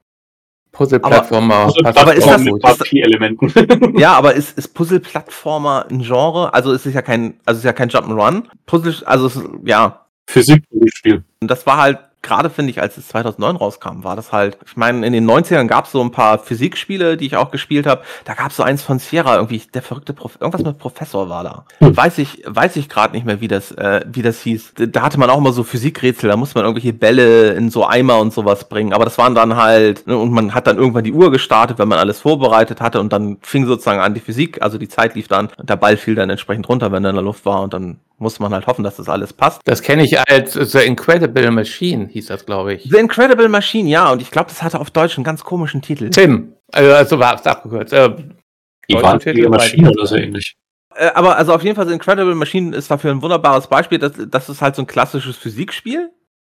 [0.71, 1.71] Puzzle-Plattformer.
[1.83, 3.97] Aber, aber ist das mit Elementen?
[3.99, 6.53] ja, aber ist, ist Puzzle-Plattformer ein Genre?
[6.53, 8.43] Also ist es ja kein, also ist ja kein Jump'n'Run.
[8.65, 10.05] Puzzle, also ist, ja.
[10.27, 11.23] Physik-Spiel.
[11.41, 14.75] Und das war halt gerade finde ich, als es 2009 rauskam, war das halt, ich
[14.75, 18.01] meine, in den 90ern gab es so ein paar Physikspiele, die ich auch gespielt habe.
[18.25, 21.43] Da gab es so eins von Sierra, irgendwie der verrückte Prof irgendwas mit Professor war
[21.43, 21.65] da.
[21.79, 21.95] Hm.
[21.95, 24.73] Weiß ich, weiß ich gerade nicht mehr, wie das, äh, wie das hieß.
[24.75, 28.19] Da hatte man auch immer so Physikrätsel, da musste man irgendwelche Bälle in so Eimer
[28.19, 28.93] und sowas bringen.
[28.93, 31.89] Aber das waren dann halt, ne, und man hat dann irgendwann die Uhr gestartet, wenn
[31.89, 35.27] man alles vorbereitet hatte und dann fing sozusagen an die Physik, also die Zeit lief
[35.27, 37.99] dann, der Ball fiel dann entsprechend runter, wenn er in der Luft war und dann
[38.17, 39.61] muss man halt hoffen, dass das alles passt.
[39.65, 42.83] Das kenne ich als The Incredible Machine, hieß das, glaube ich.
[42.83, 46.09] The Incredible Machine, ja, und ich glaube, das hatte auf Deutsch einen ganz komischen Titel.
[46.09, 47.93] Tim, also war es abgekürzt.
[47.93, 48.15] Äh,
[48.89, 50.55] die Titel, Maschine oder so ähnlich.
[50.95, 53.99] Äh, aber also auf jeden Fall, The Incredible Machine ist dafür ein wunderbares Beispiel.
[53.99, 56.11] Das, das ist halt so ein klassisches Physikspiel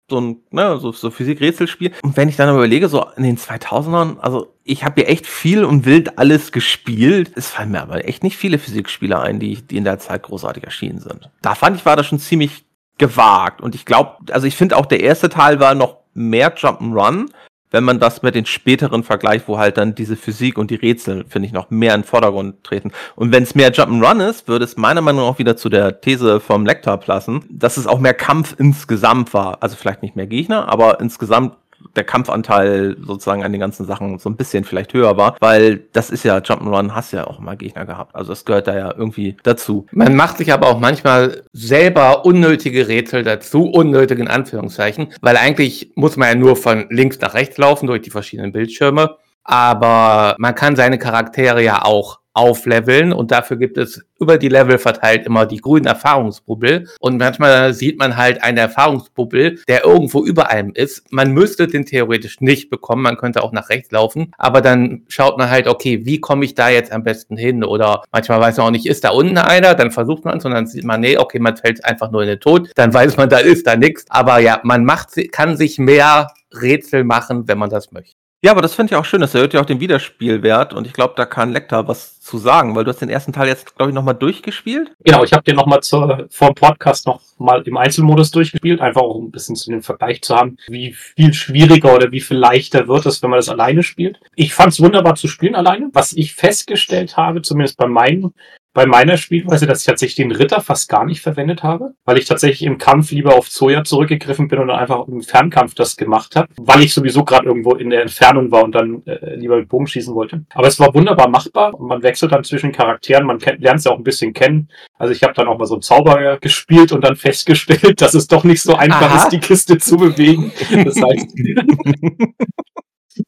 [0.10, 1.91] so ein ne, so, so Physik-Rätselspiel.
[2.04, 5.63] Und wenn ich dann überlege, so in den 2000ern, also ich habe hier echt viel
[5.63, 7.32] und wild alles gespielt.
[7.36, 10.63] Es fallen mir aber echt nicht viele Physikspiele ein, die, die in der Zeit großartig
[10.63, 11.30] erschienen sind.
[11.43, 12.65] Da fand ich, war das schon ziemlich
[12.97, 13.62] gewagt.
[13.62, 17.28] Und ich glaube, also ich finde auch der erste Teil war noch mehr Jump'n'Run
[17.75, 21.25] wenn man das mit den späteren vergleicht, wo halt dann diese Physik und die Rätsel,
[21.28, 22.93] finde ich, noch mehr in den Vordergrund treten.
[23.17, 25.99] Und wenn es mehr Jump'n'Run ist, würde es meiner Meinung nach auch wieder zu der
[25.99, 29.62] These vom Lektor passen, dass es auch mehr Kampf insgesamt war.
[29.62, 31.58] Also vielleicht nicht mehr Gegner, aber insgesamt
[31.95, 36.10] der Kampfanteil sozusagen an den ganzen Sachen so ein bisschen vielleicht höher war, weil das
[36.10, 38.15] ist ja Jump'n'Run, hast ja auch mal Gegner gehabt.
[38.15, 39.86] Also das gehört da ja irgendwie dazu.
[39.91, 45.91] Man macht sich aber auch manchmal selber unnötige Rätsel dazu, unnötig in Anführungszeichen, weil eigentlich
[45.95, 49.17] muss man ja nur von links nach rechts laufen durch die verschiedenen Bildschirme.
[49.43, 53.13] Aber man kann seine Charaktere ja auch aufleveln.
[53.13, 56.88] Und dafür gibt es über die Level verteilt immer die grünen Erfahrungsbubbel.
[57.00, 61.12] Und manchmal sieht man halt einen Erfahrungsbubbel, der irgendwo über einem ist.
[61.12, 65.38] Man müsste den theoretisch nicht bekommen, man könnte auch nach rechts laufen, aber dann schaut
[65.38, 67.63] man halt, okay, wie komme ich da jetzt am besten hin?
[67.63, 70.52] Oder manchmal weiß man auch nicht, ist da unten einer, dann versucht man es und
[70.52, 73.30] dann sieht man, nee, okay, man fällt einfach nur in den Tod, dann weiß man,
[73.30, 76.28] da ist da nichts, aber ja, man macht, kann sich mehr
[76.62, 78.14] Rätsel machen, wenn man das möchte.
[78.45, 79.21] Ja, aber das finde ich auch schön.
[79.21, 82.75] Das erhöht ja auch den Wiederspielwert und ich glaube, da kann Lecter was zu sagen,
[82.75, 84.91] weil du hast den ersten Teil jetzt, glaube ich, nochmal durchgespielt.
[85.03, 89.31] Genau, ich habe den nochmal vor dem Podcast nochmal im Einzelmodus durchgespielt, einfach auch ein
[89.31, 93.23] bisschen zu dem Vergleich zu haben, wie viel schwieriger oder wie viel leichter wird es,
[93.23, 94.19] wenn man das alleine spielt.
[94.36, 95.89] Ich fand es wunderbar zu spielen alleine.
[95.93, 98.31] Was ich festgestellt habe, zumindest bei meinen
[98.76, 102.26] bei meiner Spielweise, dass ich tatsächlich den Ritter fast gar nicht verwendet habe, weil ich
[102.26, 106.36] tatsächlich im Kampf lieber auf Zoya zurückgegriffen bin und dann einfach im Fernkampf das gemacht
[106.36, 109.70] habe, weil ich sowieso gerade irgendwo in der Entfernung war und dann äh, lieber mit
[109.70, 110.46] Bogen schießen wollte.
[110.54, 113.92] Aber es war wunderbar machbar und man wechselt dann zwischen Charakteren, man lernt es ja
[113.92, 114.70] auch ein bisschen kennen.
[115.00, 118.28] Also ich habe dann auch mal so einen Zauberer gespielt und dann festgestellt, dass es
[118.28, 119.24] doch nicht so einfach Aha.
[119.24, 120.52] ist, die Kiste zu bewegen.
[120.86, 121.34] Das heißt,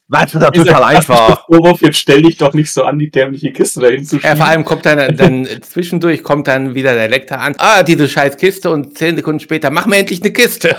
[0.08, 1.46] Was ist das total einfach.
[1.46, 4.28] Vorwurf, jetzt stell dich doch nicht so an, die dämliche Kiste dahin zu schieben.
[4.28, 7.54] Ja, vor allem kommt dann, dann zwischendurch kommt dann wieder der Lektor an.
[7.58, 10.76] Ah, diese scheiß Kiste und zehn Sekunden später, mach mir endlich eine Kiste.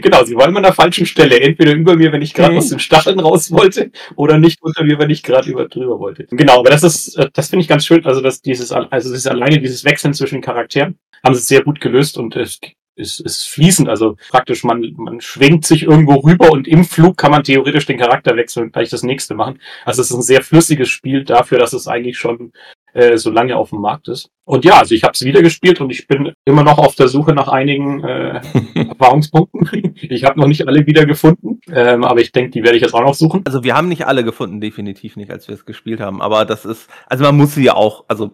[0.00, 1.40] Genau, sie waren an der falschen Stelle.
[1.40, 2.58] Entweder über mir, wenn ich gerade mhm.
[2.58, 6.26] aus den Stacheln raus wollte, oder nicht unter mir, wenn ich gerade über drüber wollte.
[6.30, 8.04] Genau, aber das ist, äh, das finde ich ganz schön.
[8.04, 12.18] Also, dass dieses, also ist alleine dieses Wechseln zwischen Charakteren haben sie sehr gut gelöst
[12.18, 12.60] und es
[12.94, 13.88] ist, ist fließend.
[13.88, 17.98] Also praktisch, man, man schwingt sich irgendwo rüber und im Flug kann man theoretisch den
[17.98, 19.60] Charakter wechseln und gleich das nächste machen.
[19.84, 22.52] Also es ist ein sehr flüssiges Spiel dafür, dass es eigentlich schon
[22.94, 24.30] äh, so lange auf dem Markt ist.
[24.44, 27.08] Und ja, also ich habe es wieder gespielt und ich bin immer noch auf der
[27.08, 28.40] Suche nach einigen äh,
[28.74, 29.94] Erfahrungspunkten.
[29.94, 32.94] ich habe noch nicht alle wieder gefunden, ähm, aber ich denke, die werde ich jetzt
[32.94, 33.42] auch noch suchen.
[33.46, 36.20] Also wir haben nicht alle gefunden, definitiv nicht, als wir es gespielt haben.
[36.20, 38.32] Aber das ist, also man muss sie ja auch, also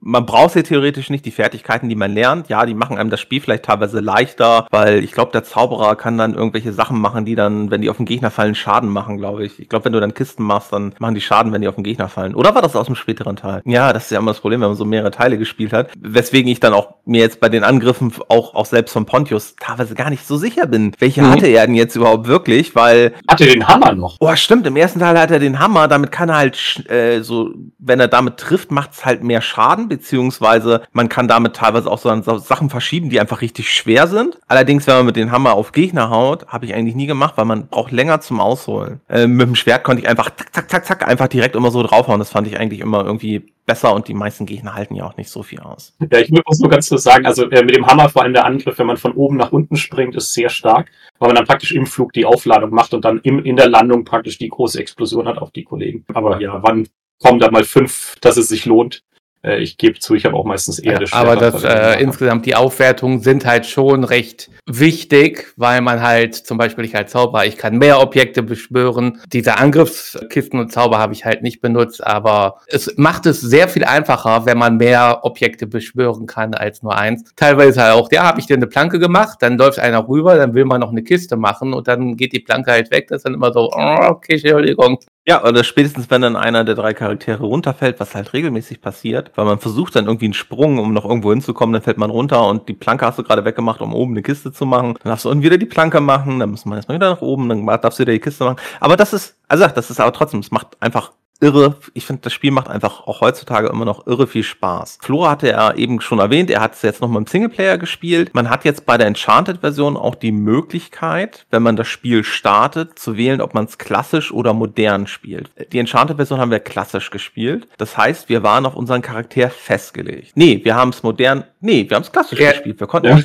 [0.00, 2.48] man braucht ja theoretisch nicht die Fertigkeiten, die man lernt.
[2.48, 6.18] Ja, die machen einem das Spiel vielleicht teilweise leichter, weil ich glaube, der Zauberer kann
[6.18, 9.44] dann irgendwelche Sachen machen, die dann, wenn die auf den Gegner fallen, Schaden machen, glaube
[9.44, 9.58] ich.
[9.58, 11.84] Ich glaube, wenn du dann Kisten machst, dann machen die Schaden, wenn die auf den
[11.84, 12.34] Gegner fallen.
[12.34, 13.62] Oder war das aus dem späteren Teil?
[13.64, 15.90] Ja, das ist ja immer das Problem, wenn man so mehrere Teile gespielt hat.
[15.98, 19.94] Weswegen ich dann auch mir jetzt bei den Angriffen auch, auch selbst von Pontius teilweise
[19.94, 20.92] gar nicht so sicher bin.
[20.98, 21.30] Welche mhm.
[21.30, 22.74] hatte er denn jetzt überhaupt wirklich?
[22.74, 23.14] Weil.
[23.28, 24.16] Hatte den Hammer noch.
[24.20, 24.66] Oh, stimmt.
[24.66, 25.88] Im ersten Teil hat er den Hammer.
[25.88, 29.88] Damit kann er halt äh, so, wenn er damit trifft, macht es halt mehr Schaden,
[29.96, 34.38] beziehungsweise man kann damit teilweise auch so Sachen verschieben, die einfach richtig schwer sind.
[34.46, 37.44] Allerdings, wenn man mit dem Hammer auf Gegner haut, habe ich eigentlich nie gemacht, weil
[37.44, 39.00] man braucht länger zum Ausholen.
[39.08, 41.82] Äh, mit dem Schwert konnte ich einfach zack, zack, zack, zack, einfach direkt immer so
[41.82, 42.18] draufhauen.
[42.18, 45.30] Das fand ich eigentlich immer irgendwie besser und die meisten Gegner halten ja auch nicht
[45.30, 45.96] so viel aus.
[46.10, 48.44] Ja, ich muss nur ganz kurz sagen, also äh, mit dem Hammer vor allem der
[48.44, 51.72] Angriff, wenn man von oben nach unten springt, ist sehr stark, weil man dann praktisch
[51.72, 55.26] im Flug die Aufladung macht und dann im, in der Landung praktisch die große Explosion
[55.26, 56.04] hat auf die Kollegen.
[56.12, 56.88] Aber ja, wann
[57.22, 59.02] kommen da mal fünf, dass es sich lohnt?
[59.44, 62.54] Äh, ich gebe zu, ich habe auch meistens eher das Aber das äh, insgesamt die
[62.54, 67.58] Aufwertungen sind halt schon recht wichtig, weil man halt zum Beispiel ich als Zauberer, ich
[67.58, 69.20] kann mehr Objekte beschwören.
[69.32, 73.84] Diese Angriffskisten und Zauber habe ich halt nicht benutzt, aber es macht es sehr viel
[73.84, 77.24] einfacher, wenn man mehr Objekte beschwören kann als nur eins.
[77.36, 80.54] Teilweise halt auch, ja, habe ich dir eine Planke gemacht, dann läuft einer rüber, dann
[80.54, 83.08] will man noch eine Kiste machen und dann geht die Planke halt weg.
[83.08, 84.98] Das ist dann immer so, oh, okay, Entschuldigung.
[85.26, 89.46] Ja, oder spätestens, wenn dann einer der drei Charaktere runterfällt, was halt regelmäßig passiert, weil
[89.46, 92.68] man versucht dann irgendwie einen Sprung, um noch irgendwo hinzukommen, dann fällt man runter und
[92.68, 94.98] die Planke hast du gerade weggemacht, um oben eine Kiste zu machen.
[95.02, 97.48] Dann darfst du irgendwie wieder die Planke machen, dann muss man erstmal wieder nach oben,
[97.48, 98.58] dann darfst du wieder die Kiste machen.
[98.80, 101.12] Aber das ist, also das ist aber trotzdem, es macht einfach
[101.44, 101.76] irre.
[101.92, 104.98] Ich finde, das Spiel macht einfach auch heutzutage immer noch irre viel Spaß.
[105.02, 108.30] Flora hatte er eben schon erwähnt, er hat es jetzt nochmal im Singleplayer gespielt.
[108.34, 113.18] Man hat jetzt bei der Enchanted-Version auch die Möglichkeit, wenn man das Spiel startet, zu
[113.18, 115.50] wählen, ob man es klassisch oder modern spielt.
[115.72, 117.68] Die Enchanted-Version haben wir klassisch gespielt.
[117.76, 120.32] Das heißt, wir waren auf unseren Charakter festgelegt.
[120.34, 122.52] Nee, wir haben es modern, nee, wir haben es klassisch ja.
[122.52, 122.78] gespielt.
[122.78, 123.18] Wir konnten ja,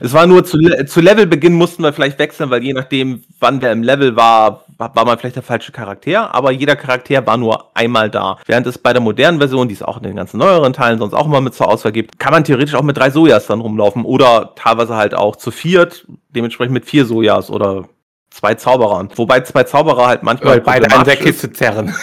[0.00, 3.72] es war nur zu, zu Levelbeginn mussten wir vielleicht wechseln, weil je nachdem, wann der
[3.72, 8.10] im Level war, war man vielleicht der falsche Charakter, aber jeder Charakter war nur einmal
[8.10, 8.38] da.
[8.46, 11.14] Während es bei der modernen Version, die es auch in den ganzen neueren Teilen sonst
[11.14, 14.04] auch immer mit zur Auswahl gibt, kann man theoretisch auch mit drei Sojas dann rumlaufen
[14.04, 17.88] oder teilweise halt auch zu viert, dementsprechend mit vier Sojas oder
[18.38, 19.08] zwei Zauberern.
[19.16, 20.60] Wobei zwei Zauberer halt manchmal.
[20.60, 21.94] Beide an der Kiste zerren.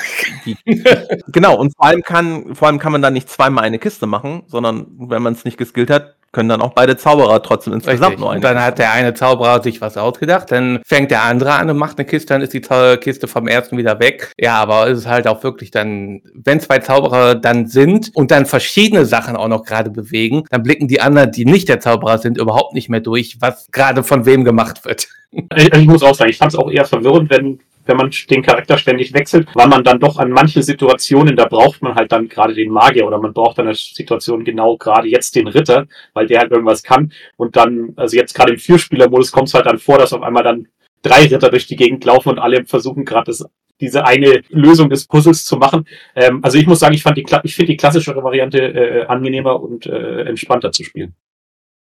[1.28, 4.44] genau, und vor allem kann, vor allem kann man dann nicht zweimal eine Kiste machen,
[4.48, 8.20] sondern wenn man es nicht geskillt hat, können dann auch beide Zauberer trotzdem insgesamt Richtig.
[8.20, 8.40] nur eine.
[8.40, 11.78] Und dann hat der eine Zauberer sich was ausgedacht, dann fängt der andere an und
[11.78, 14.34] macht eine Kiste, dann ist die Kiste vom ersten wieder weg.
[14.38, 18.46] Ja, aber es ist halt auch wirklich dann, wenn zwei Zauberer dann sind und dann
[18.46, 22.38] verschiedene Sachen auch noch gerade bewegen, dann blicken die anderen, die nicht der Zauberer sind,
[22.38, 25.08] überhaupt nicht mehr durch, was gerade von wem gemacht wird.
[25.56, 28.42] Ich, ich muss auch sagen, ich fand es auch eher verwirrend, wenn wenn man den
[28.42, 32.28] Charakter ständig wechselt, weil man dann doch an manche Situationen, da braucht man halt dann
[32.28, 36.28] gerade den Magier oder man braucht dann eine Situation genau gerade jetzt den Ritter, weil
[36.28, 37.12] der halt irgendwas kann.
[37.38, 40.44] Und dann, also jetzt gerade im Vierspieler-Modus kommt es halt dann vor, dass auf einmal
[40.44, 40.68] dann
[41.02, 43.32] drei Ritter durch die Gegend laufen und alle versuchen gerade
[43.82, 45.86] diese eine Lösung des Puzzles zu machen.
[46.16, 49.62] Ähm, also ich muss sagen, ich fand die, ich finde die klassischere Variante äh, angenehmer
[49.62, 51.16] und äh, entspannter zu spielen.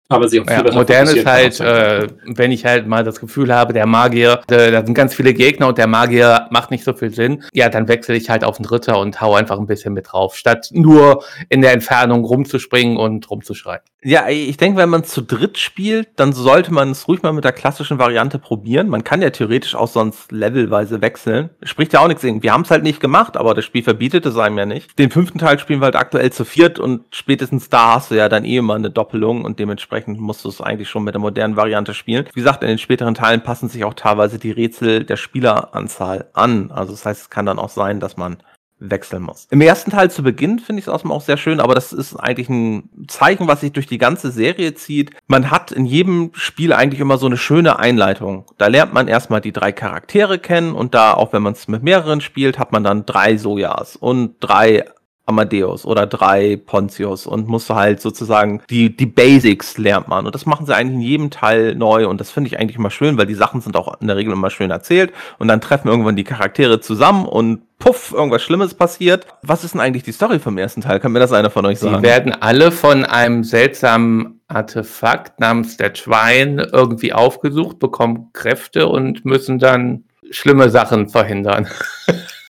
[0.07, 3.73] Aber sie auch ja, modern ist halt, äh, wenn ich halt mal das Gefühl habe,
[3.73, 7.11] der Magier, äh, da sind ganz viele Gegner und der Magier macht nicht so viel
[7.11, 10.11] Sinn, ja, dann wechsle ich halt auf den Ritter und hau einfach ein bisschen mit
[10.11, 13.81] drauf, statt nur in der Entfernung rumzuspringen und rumzuschreien.
[14.03, 17.43] Ja, ich denke, wenn man zu dritt spielt, dann sollte man es ruhig mal mit
[17.43, 18.87] der klassischen Variante probieren.
[18.87, 21.49] Man kann ja theoretisch auch sonst levelweise wechseln.
[21.63, 22.43] Spricht ja auch nichts gegen.
[22.43, 24.99] Wir haben es halt nicht gemacht, aber das Spiel verbietet es einem ja nicht.
[24.99, 28.29] Den fünften Teil spielen wir halt aktuell zu viert und spätestens da hast du ja
[28.29, 31.55] dann eh immer eine Doppelung und dementsprechend musst du es eigentlich schon mit der modernen
[31.55, 32.25] Variante spielen.
[32.33, 36.71] Wie gesagt, in den späteren Teilen passen sich auch teilweise die Rätsel der Spieleranzahl an.
[36.71, 38.37] Also das heißt, es kann dann auch sein, dass man
[38.77, 39.47] wechseln muss.
[39.51, 42.49] Im ersten Teil zu Beginn finde ich es auch sehr schön, aber das ist eigentlich
[42.49, 45.11] ein Zeichen, was sich durch die ganze Serie zieht.
[45.27, 48.45] Man hat in jedem Spiel eigentlich immer so eine schöne Einleitung.
[48.57, 51.83] Da lernt man erstmal die drei Charaktere kennen und da, auch wenn man es mit
[51.83, 54.85] mehreren spielt, hat man dann drei Sojas und drei
[55.25, 60.25] Amadeus oder drei Pontius und musst du halt sozusagen die, die Basics lernt man.
[60.25, 62.91] Und das machen sie eigentlich in jedem Teil neu und das finde ich eigentlich immer
[62.91, 65.87] schön, weil die Sachen sind auch in der Regel immer schön erzählt und dann treffen
[65.87, 69.25] irgendwann die Charaktere zusammen und puff, irgendwas Schlimmes passiert.
[69.41, 70.99] Was ist denn eigentlich die Story vom ersten Teil?
[70.99, 71.97] Kann mir das einer von euch sagen?
[71.97, 79.25] Die werden alle von einem seltsamen Artefakt namens der Schwein irgendwie aufgesucht, bekommen Kräfte und
[79.25, 81.67] müssen dann schlimme Sachen verhindern.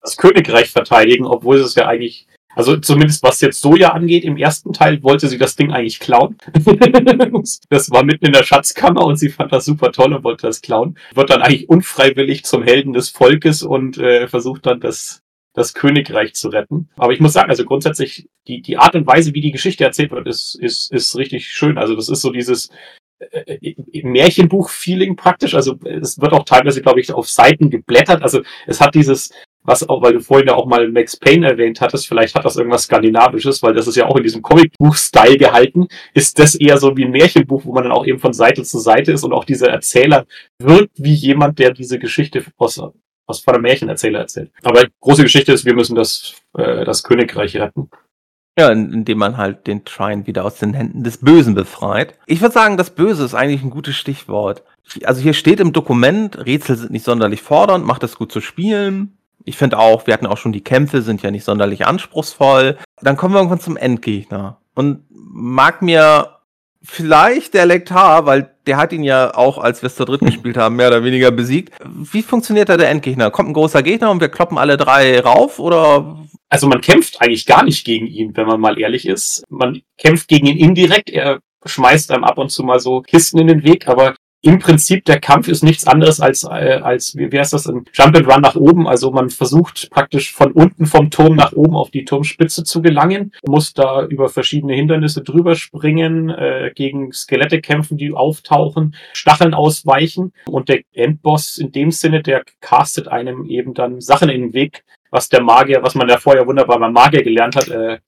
[0.04, 4.74] Das Königreich verteidigen, obwohl es ja eigentlich also zumindest was jetzt Soja angeht, im ersten
[4.74, 6.38] Teil wollte sie das Ding eigentlich klauen.
[7.70, 10.62] das war mitten in der Schatzkammer und sie fand das super toll und wollte das
[10.62, 10.98] klauen.
[11.14, 15.22] Wird dann eigentlich unfreiwillig zum Helden des Volkes und äh, versucht dann das,
[15.54, 16.90] das Königreich zu retten.
[16.98, 20.12] Aber ich muss sagen, also grundsätzlich, die, die Art und Weise, wie die Geschichte erzählt
[20.12, 21.78] wird, ist, ist, ist richtig schön.
[21.78, 22.70] Also das ist so dieses
[24.04, 25.56] Märchenbuch-Feeling praktisch.
[25.56, 28.24] Also es wird auch teilweise, glaube ich, auf Seiten geblättert.
[28.24, 29.32] Also es hat dieses
[29.64, 32.58] was auch, weil du vorhin ja auch mal Max Payne erwähnt hattest, vielleicht hat das
[32.58, 36.98] irgendwas Skandinavisches, weil das ist ja auch in diesem Comicbuch-Style gehalten, ist das eher so
[36.98, 39.46] wie ein Märchenbuch, wo man dann auch eben von Seite zu Seite ist und auch
[39.46, 40.26] dieser Erzähler
[40.60, 42.82] wirkt wie jemand, der diese Geschichte aus,
[43.28, 44.52] aus von einem Märchenerzähler erzählt.
[44.64, 47.90] Aber große Geschichte ist, wir müssen das, äh, das Königreich retten.
[48.58, 52.16] Ja, indem man halt den Trine wieder aus den Händen des Bösen befreit.
[52.26, 54.64] Ich würde sagen, das Böse ist eigentlich ein gutes Stichwort.
[55.04, 59.18] Also hier steht im Dokument, Rätsel sind nicht sonderlich fordernd, macht es gut zu spielen,
[59.46, 62.78] ich finde auch, wir hatten auch schon die Kämpfe, sind ja nicht sonderlich anspruchsvoll.
[63.02, 64.58] Dann kommen wir irgendwann zum Endgegner.
[64.76, 66.38] Und mag mir
[66.84, 70.58] vielleicht der Lektar, weil der hat ihn ja auch, als wir es zu dritt gespielt
[70.58, 71.74] haben, mehr oder weniger besiegt.
[71.86, 73.32] Wie funktioniert da der Endgegner?
[73.32, 76.17] Kommt ein großer Gegner und wir kloppen alle drei rauf oder?
[76.50, 79.44] Also man kämpft eigentlich gar nicht gegen ihn, wenn man mal ehrlich ist.
[79.50, 81.10] Man kämpft gegen ihn indirekt.
[81.10, 85.06] Er schmeißt einem ab und zu mal so Kisten in den Weg, aber im Prinzip
[85.06, 88.27] der Kampf ist nichts anderes als, äh, als wie, wie heißt das, ein Jump and
[88.27, 88.88] Run nach oben.
[88.88, 93.34] Also man versucht praktisch von unten vom Turm nach oben auf die Turmspitze zu gelangen,
[93.45, 100.34] muss da über verschiedene Hindernisse drüber springen, äh, gegen Skelette kämpfen, die auftauchen, Stacheln ausweichen
[100.47, 104.84] und der Endboss in dem Sinne, der castet einem eben dann Sachen in den Weg,
[105.12, 107.99] was der Magier, was man ja vorher wunderbar beim Magier gelernt hat, äh,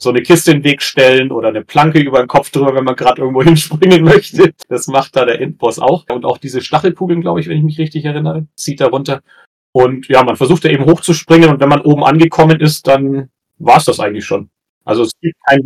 [0.00, 2.84] so eine Kiste in den Weg stellen oder eine Planke über den Kopf drüber, wenn
[2.84, 4.52] man gerade irgendwo hinspringen möchte.
[4.68, 6.06] Das macht da der Endboss auch.
[6.10, 9.22] Und auch diese Stachelkugeln, glaube ich, wenn ich mich richtig erinnere, zieht da runter.
[9.72, 13.76] Und ja, man versucht da eben hochzuspringen und wenn man oben angekommen ist, dann war
[13.76, 14.50] es das eigentlich schon.
[14.88, 15.62] Also es gibt keinen.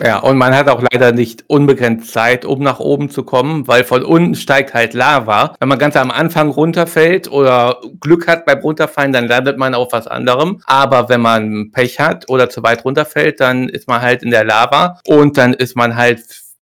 [0.00, 3.84] Ja, und man hat auch leider nicht unbegrenzt Zeit, um nach oben zu kommen, weil
[3.84, 5.54] von unten steigt halt Lava.
[5.60, 9.92] Wenn man ganz am Anfang runterfällt oder Glück hat beim Runterfallen, dann landet man auf
[9.92, 10.62] was anderem.
[10.64, 14.44] Aber wenn man Pech hat oder zu weit runterfällt, dann ist man halt in der
[14.44, 16.24] Lava und dann ist man halt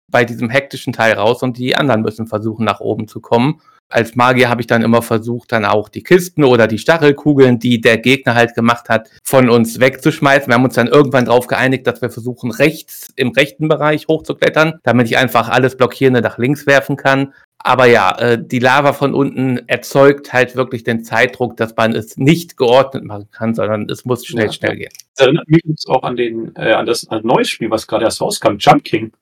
[0.08, 4.16] bei diesem hektischen Teil raus und die anderen müssen versuchen, nach oben zu kommen als
[4.16, 7.98] Magier habe ich dann immer versucht, dann auch die Kisten oder die Stachelkugeln, die der
[7.98, 10.48] Gegner halt gemacht hat, von uns wegzuschmeißen.
[10.48, 14.80] Wir haben uns dann irgendwann darauf geeinigt, dass wir versuchen, rechts im rechten Bereich hochzuklettern,
[14.82, 17.32] damit ich einfach alles Blockierende nach links werfen kann.
[17.58, 22.16] Aber ja, äh, die Lava von unten erzeugt halt wirklich den Zeitdruck, dass man es
[22.16, 24.92] nicht geordnet machen kann, sondern es muss schnell, ja, schnell gehen.
[25.16, 28.20] Das erinnert mich auch an, den, äh, an das an neues Spiel, was gerade erst
[28.20, 29.12] rauskam, Jump King.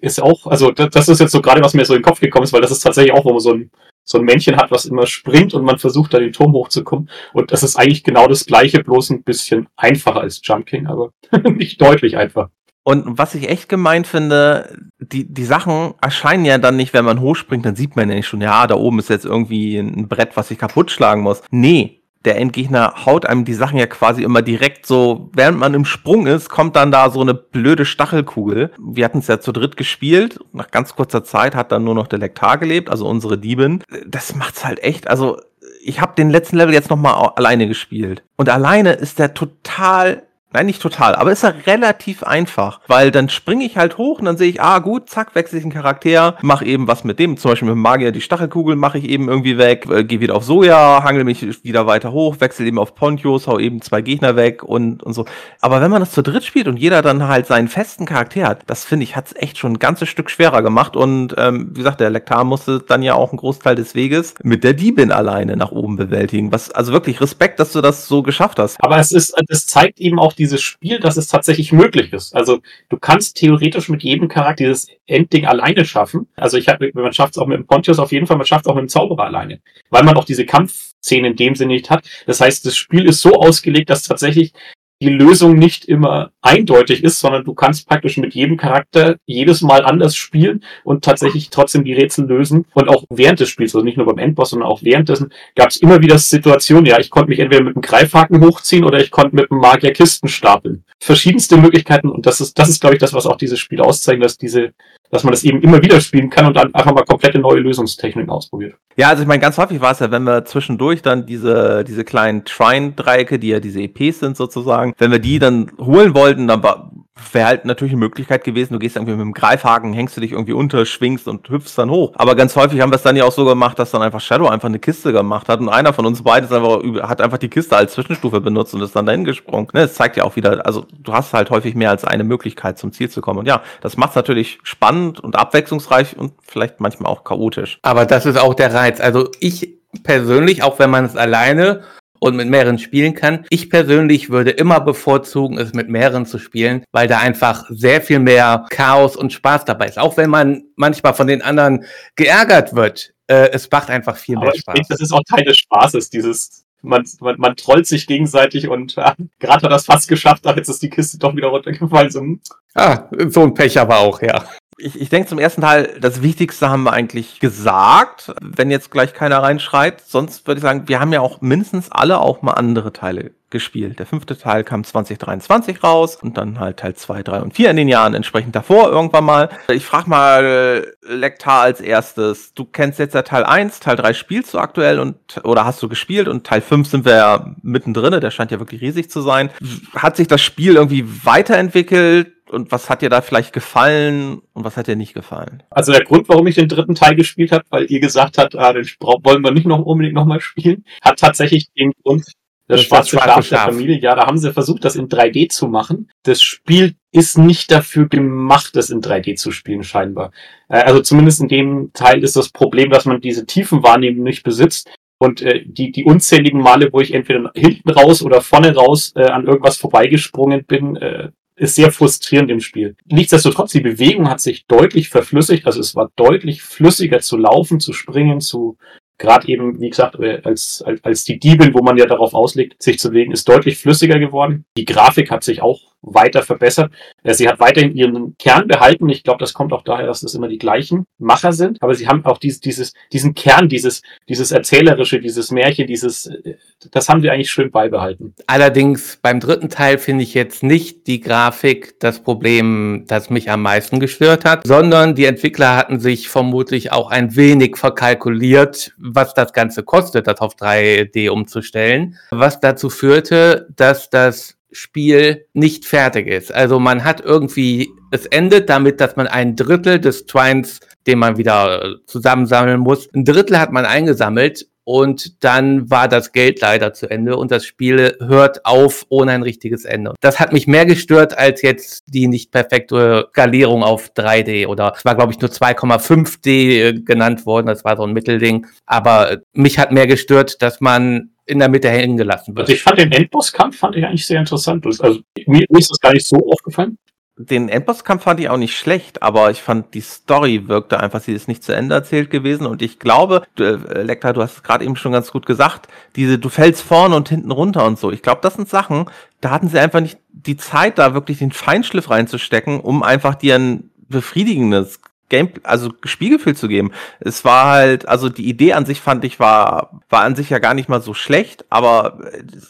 [0.00, 2.20] Ist auch, also das, das ist jetzt so gerade, was mir so in den Kopf
[2.20, 3.70] gekommen ist, weil das ist tatsächlich auch, wo man so ein
[4.08, 7.10] so ein Männchen hat, was immer springt und man versucht da den Turm hochzukommen.
[7.34, 11.10] Und das ist eigentlich genau das gleiche, bloß ein bisschen einfacher als Jump King, aber
[11.54, 12.48] nicht deutlich einfach.
[12.84, 17.20] Und was ich echt gemein finde, die, die Sachen erscheinen ja dann nicht, wenn man
[17.20, 20.38] hochspringt, dann sieht man ja nicht schon, ja, da oben ist jetzt irgendwie ein Brett,
[20.38, 21.42] was ich kaputt schlagen muss.
[21.50, 25.84] Nee, der Endgegner haut einem die Sachen ja quasi immer direkt so, während man im
[25.84, 28.72] Sprung ist, kommt dann da so eine blöde Stachelkugel.
[28.78, 30.38] Wir hatten es ja zu dritt gespielt.
[30.52, 33.82] Nach ganz kurzer Zeit hat dann nur noch der Lektar gelebt, also unsere Diebin.
[34.06, 35.38] Das macht's halt echt, also
[35.82, 38.22] ich habe den letzten Level jetzt nochmal alleine gespielt.
[38.36, 43.28] Und alleine ist der total Nein, nicht total, aber ist ja relativ einfach, weil dann
[43.28, 46.38] springe ich halt hoch und dann sehe ich, ah gut, zack, wechsle ich einen Charakter,
[46.40, 49.28] mach eben was mit dem, zum Beispiel mit dem Magier die Stachelkugel mache ich eben
[49.28, 52.94] irgendwie weg, äh, gehe wieder auf Soja, hangel mich wieder weiter hoch, wechsle eben auf
[52.94, 55.26] Pontius, hau eben zwei Gegner weg und, und so.
[55.60, 58.62] Aber wenn man das zu dritt spielt und jeder dann halt seinen festen Charakter hat,
[58.68, 61.80] das finde ich, hat es echt schon ein ganzes Stück schwerer gemacht und ähm, wie
[61.80, 65.58] gesagt, der Lektar musste dann ja auch einen Großteil des Weges mit der Diebin alleine
[65.58, 66.52] nach oben bewältigen.
[66.52, 68.82] Was, also wirklich Respekt, dass du das so geschafft hast.
[68.82, 72.34] Aber es ist, es zeigt eben auch dieses Spiel, dass es tatsächlich möglich ist.
[72.34, 76.28] Also du kannst theoretisch mit jedem Charakter dieses Endding alleine schaffen.
[76.36, 78.66] Also ich habe, man schafft es auch mit dem Pontius auf jeden Fall, man schafft
[78.66, 79.60] es auch mit dem Zauberer alleine,
[79.90, 82.04] weil man auch diese Kampfszene in dem Sinne nicht hat.
[82.26, 84.52] Das heißt, das Spiel ist so ausgelegt, dass tatsächlich
[85.00, 89.84] die Lösung nicht immer eindeutig ist, sondern du kannst praktisch mit jedem Charakter jedes Mal
[89.84, 92.66] anders spielen und tatsächlich trotzdem die Rätsel lösen.
[92.74, 95.76] Und auch während des Spiels, also nicht nur beim Endboss, sondern auch währenddessen, gab es
[95.76, 99.36] immer wieder Situationen, ja, ich konnte mich entweder mit einem Greifhaken hochziehen oder ich konnte
[99.36, 100.84] mit einem Magier Kisten stapeln.
[101.00, 104.24] Verschiedenste Möglichkeiten und das ist, das ist, glaube ich, das, was auch dieses Spiel auszeichnet,
[104.24, 104.72] dass diese
[105.10, 108.30] dass man das eben immer wieder spielen kann und dann einfach mal komplette neue Lösungstechniken
[108.30, 108.74] ausprobiert.
[108.96, 112.04] Ja, also ich meine, ganz häufig war es ja, wenn wir zwischendurch dann diese, diese
[112.04, 116.62] kleinen Shrine-Dreiecke, die ja diese EPs sind sozusagen, wenn wir die dann holen wollten, dann
[116.62, 116.90] war,
[117.32, 120.32] wäre halt natürlich eine Möglichkeit gewesen, du gehst irgendwie mit dem Greifhaken, hängst du dich
[120.32, 122.12] irgendwie unter, schwingst und hüpfst dann hoch.
[122.14, 124.48] Aber ganz häufig haben wir es dann ja auch so gemacht, dass dann einfach Shadow
[124.48, 127.76] einfach eine Kiste gemacht hat und einer von uns beiden einfach, hat einfach die Kiste
[127.76, 129.68] als Zwischenstufe benutzt und ist dann dahin gesprungen.
[129.72, 132.78] Ne, das zeigt ja auch wieder, also du hast halt häufig mehr als eine Möglichkeit
[132.78, 133.40] zum Ziel zu kommen.
[133.40, 137.78] Und ja, das macht es natürlich spannend und abwechslungsreich und vielleicht manchmal auch chaotisch.
[137.82, 139.00] Aber das ist auch der Reiz.
[139.00, 141.82] Also ich persönlich, auch wenn man es alleine
[142.20, 143.46] und mit mehreren spielen kann.
[143.50, 148.18] Ich persönlich würde immer bevorzugen, es mit mehreren zu spielen, weil da einfach sehr viel
[148.18, 149.98] mehr Chaos und Spaß dabei ist.
[149.98, 151.84] Auch wenn man manchmal von den anderen
[152.16, 153.12] geärgert wird.
[153.26, 154.74] Äh, es macht einfach viel Aber mehr ich Spaß.
[154.74, 158.96] denke, das ist auch Teil des Spaßes, dieses man, man, man trollt sich gegenseitig und
[158.96, 162.10] äh, gerade hat das fast geschafft, ach, jetzt ist die Kiste doch wieder runtergefallen.
[162.10, 162.40] So, hm.
[162.74, 164.44] ah, so ein Pech aber auch, ja.
[164.78, 169.12] Ich, ich denke zum ersten Teil, das Wichtigste haben wir eigentlich gesagt, wenn jetzt gleich
[169.12, 170.00] keiner reinschreit.
[170.00, 173.98] Sonst würde ich sagen, wir haben ja auch mindestens alle auch mal andere Teile gespielt.
[173.98, 177.76] Der fünfte Teil kam 2023 raus und dann halt Teil 2, 3 und 4 in
[177.76, 179.48] den Jahren entsprechend davor irgendwann mal.
[179.72, 182.52] Ich frage mal Lektar als erstes.
[182.54, 185.88] Du kennst jetzt ja Teil 1, Teil 3 spielst du aktuell und oder hast du
[185.88, 189.50] gespielt und Teil 5 sind wir ja mittendrin, der scheint ja wirklich riesig zu sein.
[189.94, 192.32] Hat sich das Spiel irgendwie weiterentwickelt?
[192.50, 195.62] Und was hat dir da vielleicht gefallen und was hat dir nicht gefallen?
[195.70, 198.72] Also der Grund, warum ich den dritten Teil gespielt habe, weil ihr gesagt habt, ah,
[198.72, 202.24] den wollen wir nicht noch unbedingt nochmal spielen, hat tatsächlich den Grund,
[202.68, 205.48] das, das schwarze Schaf, Schaf der Familie, ja, da haben sie versucht, das in 3D
[205.48, 206.10] zu machen.
[206.24, 210.32] Das Spiel ist nicht dafür gemacht, das in 3D zu spielen, scheinbar.
[210.68, 214.90] Äh, also zumindest in dem Teil ist das Problem, dass man diese Tiefenwahrnehmung nicht besitzt.
[215.20, 219.24] Und äh, die, die unzähligen Male, wo ich entweder hinten raus oder vorne raus äh,
[219.24, 222.96] an irgendwas vorbeigesprungen bin, äh, ist sehr frustrierend im Spiel.
[223.06, 225.66] Nichtsdestotrotz, die Bewegung hat sich deutlich verflüssigt.
[225.66, 228.76] Also es war deutlich flüssiger zu laufen, zu springen, zu
[229.18, 232.80] gerade eben, wie gesagt, äh, als, als, als die Diebin, wo man ja darauf auslegt,
[232.80, 234.64] sich zu bewegen, ist deutlich flüssiger geworden.
[234.76, 236.92] Die Grafik hat sich auch weiter verbessert.
[237.22, 239.08] Äh, sie hat weiterhin ihren Kern behalten.
[239.08, 241.82] Ich glaube, das kommt auch daher, dass das immer die gleichen Macher sind.
[241.82, 246.54] Aber sie haben auch dieses, dieses, diesen Kern, dieses, dieses Erzählerische, dieses Märchen, dieses, äh,
[246.90, 248.34] das haben sie eigentlich schön beibehalten.
[248.46, 253.62] Allerdings beim dritten Teil finde ich jetzt nicht die Grafik das Problem, das mich am
[253.62, 259.52] meisten gestört hat, sondern die Entwickler hatten sich vermutlich auch ein wenig verkalkuliert, was das
[259.52, 266.54] Ganze kostet, das auf 3D umzustellen, was dazu führte, dass das Spiel nicht fertig ist.
[266.54, 271.38] Also man hat irgendwie, es endet damit, dass man ein Drittel des Twines, den man
[271.38, 277.10] wieder zusammensammeln muss, ein Drittel hat man eingesammelt und dann war das Geld leider zu
[277.10, 280.14] Ende und das Spiel hört auf ohne ein richtiges Ende.
[280.22, 285.04] Das hat mich mehr gestört als jetzt die nicht perfekte Skalierung auf 3D oder es
[285.04, 289.92] war glaube ich nur 2,5D genannt worden, das war so ein Mittelding, aber mich hat
[289.92, 292.66] mehr gestört, dass man in der Mitte hängen gelassen wird.
[292.66, 294.84] Also ich fand den Endbosskampf fand ich eigentlich sehr interessant.
[294.86, 296.98] Also mir, ist das gar nicht so aufgefallen.
[297.40, 301.32] Den Endbosskampf fand ich auch nicht schlecht, aber ich fand die Story wirkte einfach, sie
[301.32, 304.62] ist nicht zu Ende erzählt gewesen und ich glaube, du, äh, Lekta, du hast es
[304.64, 305.86] gerade eben schon ganz gut gesagt,
[306.16, 308.10] diese, du fällst vorne und hinten runter und so.
[308.10, 309.06] Ich glaube, das sind Sachen,
[309.40, 313.54] da hatten sie einfach nicht die Zeit, da wirklich den Feinschliff reinzustecken, um einfach dir
[313.54, 316.92] ein befriedigendes Game, also Spielgefühl zu geben.
[317.20, 320.58] Es war halt, also die Idee an sich fand ich war, war an sich ja
[320.58, 322.18] gar nicht mal so schlecht, aber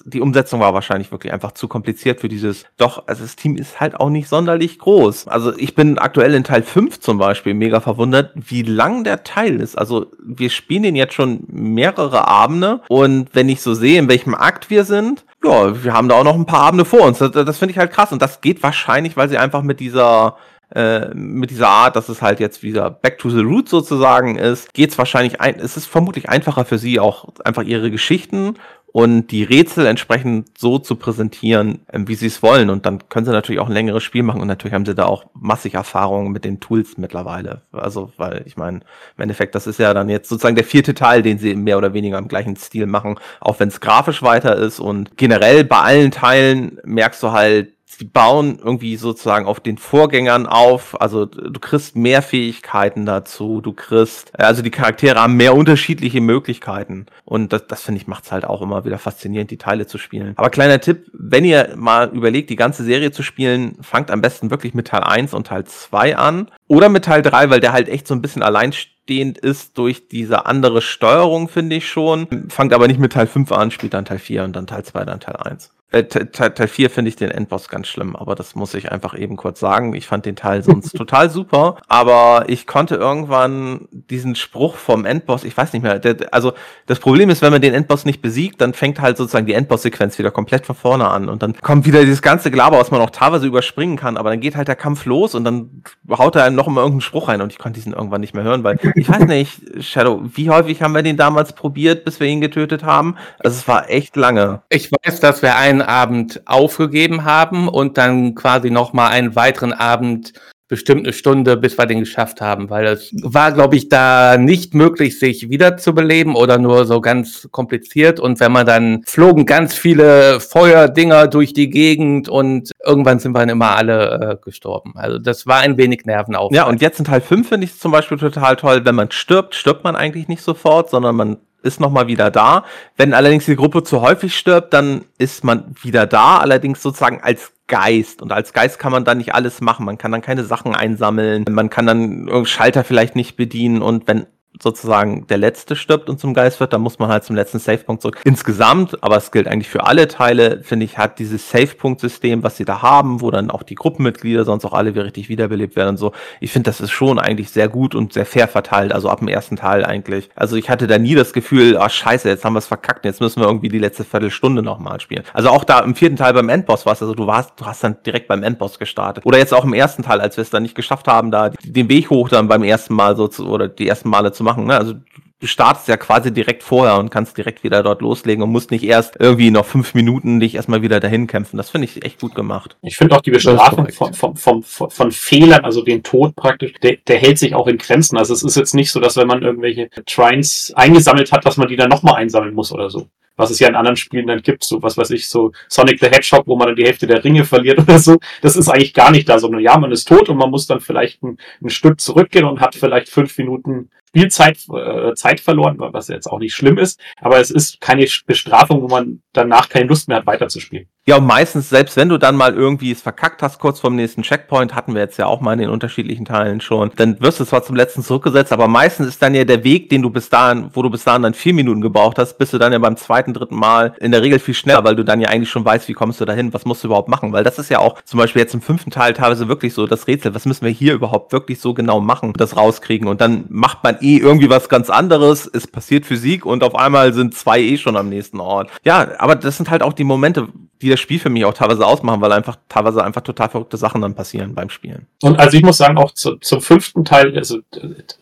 [0.05, 3.81] die Umsetzung war wahrscheinlich wirklich einfach zu kompliziert für dieses, doch, also das Team ist
[3.81, 5.29] halt auch nicht sonderlich groß.
[5.29, 9.61] Also ich bin aktuell in Teil 5 zum Beispiel mega verwundert, wie lang der Teil
[9.61, 9.77] ist.
[9.77, 14.35] Also wir spielen den jetzt schon mehrere Abende und wenn ich so sehe, in welchem
[14.35, 17.19] Akt wir sind, ja, wir haben da auch noch ein paar Abende vor uns.
[17.19, 18.13] Das, das finde ich halt krass.
[18.13, 20.37] Und das geht wahrscheinlich, weil sie einfach mit dieser
[20.75, 24.75] äh, mit dieser Art, dass es halt jetzt wieder Back to the Root sozusagen ist,
[24.75, 28.55] geht es wahrscheinlich ein, es ist vermutlich einfacher für sie auch einfach ihre Geschichten
[28.93, 32.71] und die Rätsel entsprechend so zu präsentieren, ähm, wie sie es wollen.
[32.71, 34.41] Und dann können sie natürlich auch ein längeres Spiel machen.
[34.41, 37.63] Und natürlich haben sie da auch massig Erfahrung mit den Tools mittlerweile.
[37.71, 38.79] Also, weil ich meine,
[39.17, 41.93] im Endeffekt, das ist ja dann jetzt sozusagen der vierte Teil, den sie mehr oder
[41.93, 44.81] weniger im gleichen Stil machen, auch wenn es grafisch weiter ist.
[44.81, 50.47] Und generell bei allen Teilen merkst du halt, sie bauen irgendwie sozusagen auf den Vorgängern
[50.47, 51.01] auf.
[51.01, 57.07] Also du kriegst mehr Fähigkeiten dazu, du kriegst, also die Charaktere haben mehr unterschiedliche Möglichkeiten.
[57.25, 59.99] Und das, das finde ich macht es halt auch immer wieder faszinierend, die Teile zu
[59.99, 60.35] spielen.
[60.37, 64.51] Aber kleiner Tipp, wenn ihr mal überlegt, die ganze Serie zu spielen, fangt am besten
[64.51, 66.51] wirklich mit Teil 1 und Teil 2 an.
[66.69, 70.47] Oder mit Teil 3, weil der halt echt so ein bisschen alleinstehend ist durch diese
[70.47, 72.29] andere Steuerung, finde ich schon.
[72.49, 75.05] Fangt aber nicht mit Teil 5 an, spielt dann Teil 4 und dann Teil 2,
[75.05, 75.73] dann Teil 1.
[75.91, 79.37] Äh, Teil 4 finde ich den Endboss ganz schlimm, aber das muss ich einfach eben
[79.37, 79.95] kurz sagen.
[79.95, 85.45] Ich fand den Teil sonst total super, aber ich konnte irgendwann diesen Spruch vom Endboss,
[85.45, 86.53] ich weiß nicht mehr, der, also
[86.85, 90.19] das Problem ist, wenn man den Endboss nicht besiegt, dann fängt halt sozusagen die Endboss-Sequenz
[90.19, 93.11] wieder komplett von vorne an und dann kommt wieder dieses ganze Gelaber, was man auch
[93.11, 96.57] teilweise überspringen kann, aber dann geht halt der Kampf los und dann haut er einem
[96.57, 99.09] noch immer irgendeinen Spruch rein und ich konnte diesen irgendwann nicht mehr hören, weil ich
[99.09, 103.17] weiß nicht, Shadow, wie häufig haben wir den damals probiert, bis wir ihn getötet haben?
[103.39, 104.61] Also es war echt lange.
[104.69, 109.73] Ich weiß, dass wir einen einen Abend aufgegeben haben und dann quasi nochmal einen weiteren
[109.73, 110.33] Abend
[110.69, 114.75] bestimmt eine Stunde, bis wir den geschafft haben, weil es war, glaube ich, da nicht
[114.75, 118.21] möglich, sich wiederzubeleben oder nur so ganz kompliziert.
[118.21, 123.41] Und wenn man dann flogen ganz viele Feuerdinger durch die Gegend und irgendwann sind wir
[123.41, 124.93] dann immer alle äh, gestorben.
[124.95, 126.55] Also das war ein wenig Nervenaufwand.
[126.55, 129.11] Ja, und jetzt in Teil 5 finde ich es zum Beispiel total toll, wenn man
[129.11, 132.65] stirbt, stirbt man eigentlich nicht sofort, sondern man ist nochmal wieder da.
[132.97, 137.53] Wenn allerdings die Gruppe zu häufig stirbt, dann ist man wieder da, allerdings sozusagen als
[137.67, 138.23] Geist.
[138.23, 139.85] Und als Geist kann man dann nicht alles machen.
[139.85, 141.45] Man kann dann keine Sachen einsammeln.
[141.49, 143.83] Man kann dann Schalter vielleicht nicht bedienen.
[143.83, 144.27] Und wenn
[144.63, 148.03] sozusagen der letzte stirbt und zum Geist wird, dann muss man halt zum letzten Savepunkt
[148.03, 148.21] zurück.
[148.25, 152.65] Insgesamt, aber es gilt eigentlich für alle Teile, finde ich, hat dieses Savepunkt-System, was sie
[152.65, 156.13] da haben, wo dann auch die Gruppenmitglieder sonst auch alle richtig wiederbelebt werden und so.
[156.41, 159.29] Ich finde, das ist schon eigentlich sehr gut und sehr fair verteilt, also ab dem
[159.29, 160.29] ersten Teil eigentlich.
[160.35, 163.05] Also ich hatte da nie das Gefühl, ah oh, scheiße, jetzt haben wir es verkackt,
[163.05, 165.23] jetzt müssen wir irgendwie die letzte Viertelstunde nochmal spielen.
[165.33, 167.97] Also auch da im vierten Teil beim Endboss warst, also du warst, du hast dann
[168.05, 169.25] direkt beim Endboss gestartet.
[169.27, 171.89] Oder jetzt auch im ersten Teil, als wir es dann nicht geschafft haben, da den
[171.89, 174.67] Weg hoch dann beim ersten Mal so zu, oder die ersten Male zu machen.
[174.67, 174.77] Ne?
[174.77, 174.95] Also
[175.41, 178.85] du startest ja quasi direkt vorher und kannst direkt wieder dort loslegen und musst nicht
[178.85, 181.57] erst irgendwie noch fünf Minuten dich erstmal wieder dahin kämpfen.
[181.57, 182.77] Das finde ich echt gut gemacht.
[182.83, 186.97] Ich finde auch die Bestrafung von, von, von, von, Fehlern, also den Tod praktisch, der,
[187.07, 188.19] der hält sich auch in Grenzen.
[188.19, 191.69] Also es ist jetzt nicht so, dass wenn man irgendwelche Trines eingesammelt hat, dass man
[191.69, 194.65] die dann nochmal einsammeln muss oder so was es ja in anderen Spielen dann gibt,
[194.65, 197.45] so was weiß ich, so Sonic the Hedgehog, wo man dann die Hälfte der Ringe
[197.45, 198.19] verliert oder so.
[198.43, 200.81] Das ist eigentlich gar nicht da, sondern ja, man ist tot und man muss dann
[200.81, 206.09] vielleicht ein, ein Stück zurückgehen und hat vielleicht fünf Minuten Spielzeit äh, Zeit verloren, was
[206.09, 210.09] jetzt auch nicht schlimm ist, aber es ist keine Bestrafung, wo man danach keine Lust
[210.09, 210.89] mehr hat, weiterzuspielen.
[211.07, 214.23] Ja, und meistens, selbst wenn du dann mal irgendwie es verkackt hast, kurz vorm nächsten
[214.23, 217.47] Checkpoint, hatten wir jetzt ja auch mal in den unterschiedlichen Teilen schon, dann wirst du
[217.47, 220.69] zwar zum letzten zurückgesetzt, aber meistens ist dann ja der Weg, den du bis dahin,
[220.75, 223.33] wo du bis dahin dann vier Minuten gebraucht hast, bist du dann ja beim zweiten,
[223.33, 225.95] dritten Mal in der Regel viel schneller, weil du dann ja eigentlich schon weißt, wie
[225.95, 228.43] kommst du dahin, was musst du überhaupt machen, weil das ist ja auch zum Beispiel
[228.43, 231.59] jetzt im fünften Teil teilweise wirklich so das Rätsel, was müssen wir hier überhaupt wirklich
[231.59, 233.09] so genau machen, das rauskriegen?
[233.09, 237.13] Und dann macht man eh irgendwie was ganz anderes, es passiert Physik und auf einmal
[237.13, 238.71] sind zwei eh schon am nächsten Ort.
[238.85, 240.49] Ja, aber das sind halt auch die Momente,
[240.81, 244.01] die das Spiel für mich auch teilweise ausmachen, weil einfach teilweise einfach total verrückte Sachen
[244.01, 245.07] dann passieren beim Spielen.
[245.23, 247.59] Und also ich muss sagen, auch zu, zum fünften Teil, also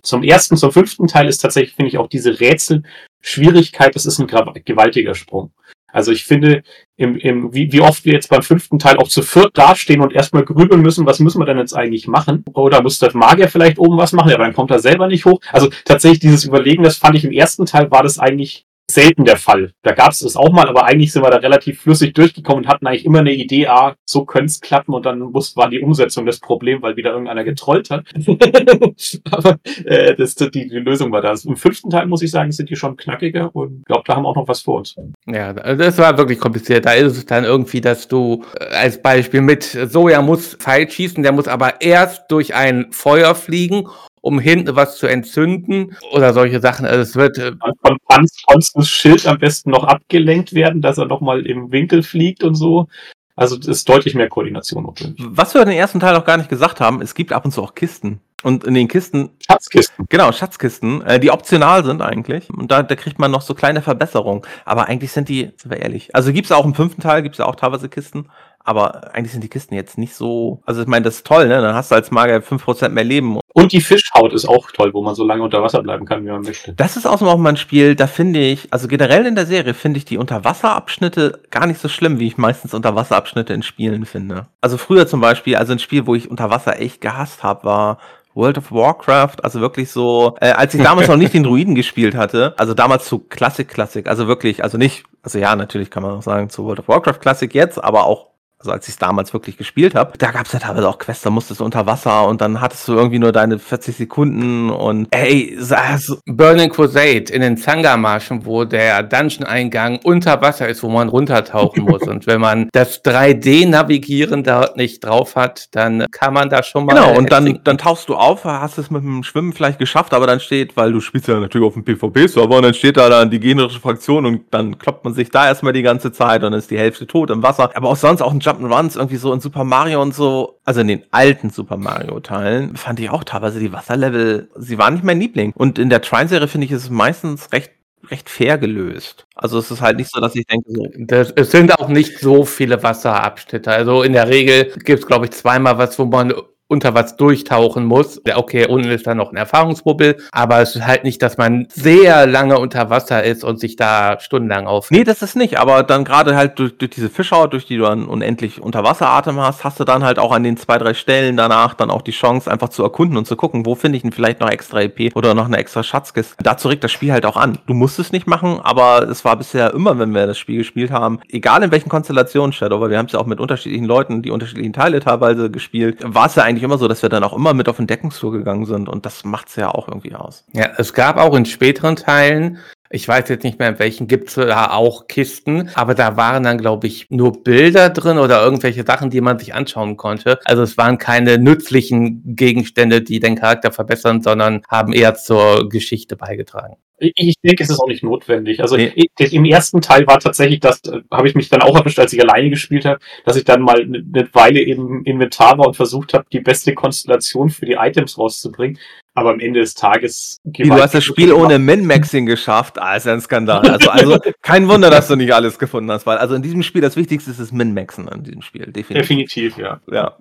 [0.02, 4.26] zum ersten, zum fünften Teil ist tatsächlich, finde ich, auch diese Rätselschwierigkeit, das ist ein
[4.26, 5.52] gewaltiger Sprung.
[5.96, 6.62] Also ich finde,
[6.98, 10.12] im, im, wie, wie oft wir jetzt beim fünften Teil auch zu viert dastehen und
[10.12, 12.44] erstmal grübeln müssen, was müssen wir denn jetzt eigentlich machen?
[12.52, 14.28] Oder muss der Magier vielleicht oben was machen?
[14.28, 15.40] Ja, dann kommt er selber nicht hoch.
[15.52, 18.66] Also tatsächlich dieses Überlegen, das fand ich im ersten Teil, war das eigentlich
[18.96, 19.72] selten der Fall.
[19.82, 22.68] Da gab es das auch mal, aber eigentlich sind wir da relativ flüssig durchgekommen und
[22.68, 25.80] hatten eigentlich immer eine Idee, ah, so könnte es klappen und dann muss, war die
[25.80, 28.06] Umsetzung das Problem, weil wieder irgendeiner getrollt hat.
[29.30, 31.34] aber äh, das, die, die Lösung war da.
[31.44, 34.22] Im fünften Teil, muss ich sagen, sind die schon knackiger und ich glaube, da haben
[34.22, 34.96] wir auch noch was vor uns.
[35.26, 36.86] Ja, das war wirklich kompliziert.
[36.86, 41.22] Da ist es dann irgendwie, dass du äh, als Beispiel mit Soja muss Pfeil schießen,
[41.22, 43.86] der muss aber erst durch ein Feuer fliegen
[44.26, 46.84] um hinten was zu entzünden oder solche Sachen.
[46.84, 51.06] Also es wird äh, von Panz Konstans Schild am besten noch abgelenkt werden, dass er
[51.06, 52.88] nochmal im Winkel fliegt und so.
[53.36, 55.24] Also es ist deutlich mehr Koordination notwendig.
[55.28, 57.52] Was wir in den ersten Teil noch gar nicht gesagt haben, es gibt ab und
[57.52, 58.20] zu auch Kisten.
[58.42, 60.06] Und in den Kisten, Schatzkisten.
[60.08, 62.50] genau, Schatzkisten, äh, die optional sind eigentlich.
[62.50, 64.42] Und da, da kriegt man noch so kleine Verbesserungen.
[64.64, 67.46] Aber eigentlich sind die, sind wir ehrlich, also gibt's auch im fünften Teil, gibt's ja
[67.46, 68.28] auch teilweise Kisten.
[68.66, 70.60] Aber eigentlich sind die Kisten jetzt nicht so.
[70.66, 71.60] Also ich meine, das ist toll, ne?
[71.62, 73.38] Dann hast du als Magier 5% mehr Leben.
[73.54, 76.30] Und die Fischhaut ist auch toll, wo man so lange unter Wasser bleiben kann, wie
[76.30, 76.74] man möchte.
[76.74, 79.98] Das ist auch mal ein Spiel, da finde ich, also generell in der Serie finde
[79.98, 84.48] ich die Unterwasserabschnitte gar nicht so schlimm, wie ich meistens Unterwasserabschnitte in Spielen finde.
[84.60, 87.98] Also früher zum Beispiel, also ein Spiel, wo ich Unterwasser echt gehasst habe, war
[88.34, 92.14] World of Warcraft, also wirklich so, äh, als ich damals noch nicht den Druiden gespielt
[92.14, 96.12] hatte, also damals zu Klassik Klassik, also wirklich, also nicht, also ja, natürlich kann man
[96.12, 98.26] auch sagen zu World of Warcraft Klassik jetzt, aber auch
[98.58, 101.22] also als ich es damals wirklich gespielt habe, da gab es ja teilweise auch Quests,
[101.22, 105.08] da musstest du unter Wasser und dann hattest du irgendwie nur deine 40 Sekunden und
[105.10, 111.08] ey, also, Burning Crusade in den Zanga-Marschen, wo der Dungeon-Eingang unter Wasser ist, wo man
[111.08, 112.02] runtertauchen muss.
[112.02, 116.94] Und wenn man das 3D-Navigieren da nicht drauf hat, dann kann man da schon mal.
[116.94, 120.26] genau, und dann, dann tauchst du auf, hast es mit dem Schwimmen vielleicht geschafft, aber
[120.26, 123.30] dann steht, weil du spielst ja natürlich auf dem PvP-Server und dann steht da dann
[123.30, 126.58] die generische Fraktion und dann kloppt man sich da erstmal die ganze Zeit und dann
[126.58, 127.70] ist die Hälfte tot im Wasser.
[127.74, 130.88] Aber auch sonst auch ein Jump'n'Runs irgendwie so in Super Mario und so, also in
[130.88, 135.20] den alten Super Mario Teilen, fand ich auch teilweise die Wasserlevel, sie waren nicht mein
[135.20, 135.52] Liebling.
[135.54, 137.72] Und in der Trine-Serie finde ich es meistens recht
[138.10, 139.26] recht fair gelöst.
[139.34, 142.18] Also es ist halt nicht so, dass ich denke so, Das, es sind auch nicht
[142.20, 143.70] so viele Wasserabschnitte.
[143.70, 146.32] Also in der Regel gibt es, glaube ich, zweimal was, wo man
[146.68, 148.20] unter was durchtauchen muss.
[148.34, 152.26] Okay, unten ist dann noch ein Erfahrungsbubbel, aber es ist halt nicht, dass man sehr
[152.26, 154.90] lange unter Wasser ist und sich da stundenlang auf.
[154.90, 157.84] Nee, das ist nicht, aber dann gerade halt durch, durch diese Fischhaut, durch die du
[157.84, 161.74] dann unendlich Unterwasseratem hast, hast du dann halt auch an den zwei, drei Stellen danach
[161.74, 164.40] dann auch die Chance, einfach zu erkunden und zu gucken, wo finde ich denn vielleicht
[164.40, 166.36] noch extra EP oder noch eine extra Schatzkiste.
[166.42, 167.58] Dazu regt das Spiel halt auch an.
[167.66, 170.90] Du musst es nicht machen, aber es war bisher immer, wenn wir das Spiel gespielt
[170.90, 174.22] haben, egal in welchen Konstellationen, Shadow, weil wir haben es ja auch mit unterschiedlichen Leuten,
[174.22, 177.34] die unterschiedlichen Teile teilweise gespielt, war es ja eigentlich immer so, dass wir dann auch
[177.34, 180.44] immer mit auf Entdeckungstour gegangen sind und das macht's ja auch irgendwie aus.
[180.52, 184.28] Ja, es gab auch in späteren Teilen, ich weiß jetzt nicht mehr in welchen, gibt
[184.28, 188.84] es da auch Kisten, aber da waren dann, glaube ich, nur Bilder drin oder irgendwelche
[188.86, 190.38] Sachen, die man sich anschauen konnte.
[190.44, 196.16] Also es waren keine nützlichen Gegenstände, die den Charakter verbessern, sondern haben eher zur Geschichte
[196.16, 196.76] beigetragen.
[196.98, 198.60] Ich, denke, es ist auch nicht notwendig.
[198.60, 198.92] Also Nee.
[199.18, 202.20] im ersten Teil war tatsächlich das, äh, habe ich mich dann auch erwischt, als ich
[202.22, 206.14] alleine gespielt habe, dass ich dann mal eine ne Weile im Inventar war und versucht
[206.14, 208.78] habe, die beste Konstellation für die Items rauszubringen.
[209.14, 212.78] Aber am Ende des Tages Wie, du hast das Spiel ohne Min-Maxing geschafft.
[212.78, 213.66] Ah, ist ja ein Skandal.
[213.66, 216.82] Also, also kein Wunder, dass du nicht alles gefunden hast, weil also in diesem Spiel
[216.82, 218.66] das Wichtigste ist das Min-Maxen in diesem Spiel.
[218.66, 219.08] Definitiv.
[219.08, 219.80] Definitiv, ja.
[219.90, 220.18] Ja.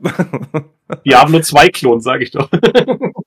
[1.05, 2.49] Diablo 2 Klon, sage ich doch.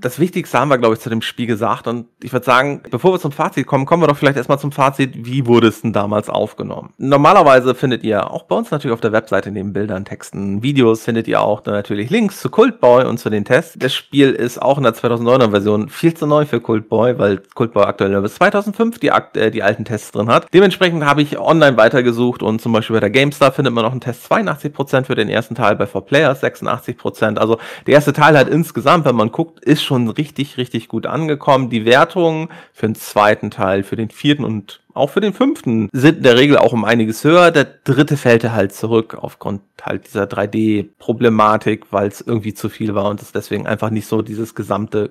[0.00, 1.86] Das Wichtigste haben wir, glaube ich, zu dem Spiel gesagt.
[1.86, 4.72] Und ich würde sagen, bevor wir zum Fazit kommen, kommen wir doch vielleicht erstmal zum
[4.72, 5.26] Fazit.
[5.26, 6.94] Wie wurde es denn damals aufgenommen?
[6.96, 11.28] Normalerweise findet ihr auch bei uns natürlich auf der Webseite neben Bildern, Texten, Videos findet
[11.28, 13.76] ihr auch dann natürlich Links zu Cultboy und zu den Tests.
[13.78, 17.84] Das Spiel ist auch in der 2009er Version viel zu neu für Cultboy, weil Cultboy
[17.84, 20.46] aktuell nur bis 2005 die, äh, die alten Tests drin hat.
[20.54, 24.00] Dementsprechend habe ich online weitergesucht und zum Beispiel bei der GameStar findet man noch einen
[24.00, 27.36] Test 82% für den ersten Teil, bei 4Players 86%.
[27.36, 31.68] Also der erste Teil hat insgesamt, wenn man guckt, ist schon richtig, richtig gut angekommen.
[31.68, 36.18] Die Wertungen für den zweiten Teil, für den vierten und auch für den fünften sind
[36.18, 37.50] in der Regel auch um einiges höher.
[37.50, 43.10] Der dritte fällt halt zurück aufgrund halt dieser 3D-Problematik, weil es irgendwie zu viel war
[43.10, 45.10] und es deswegen einfach nicht so dieses gesamte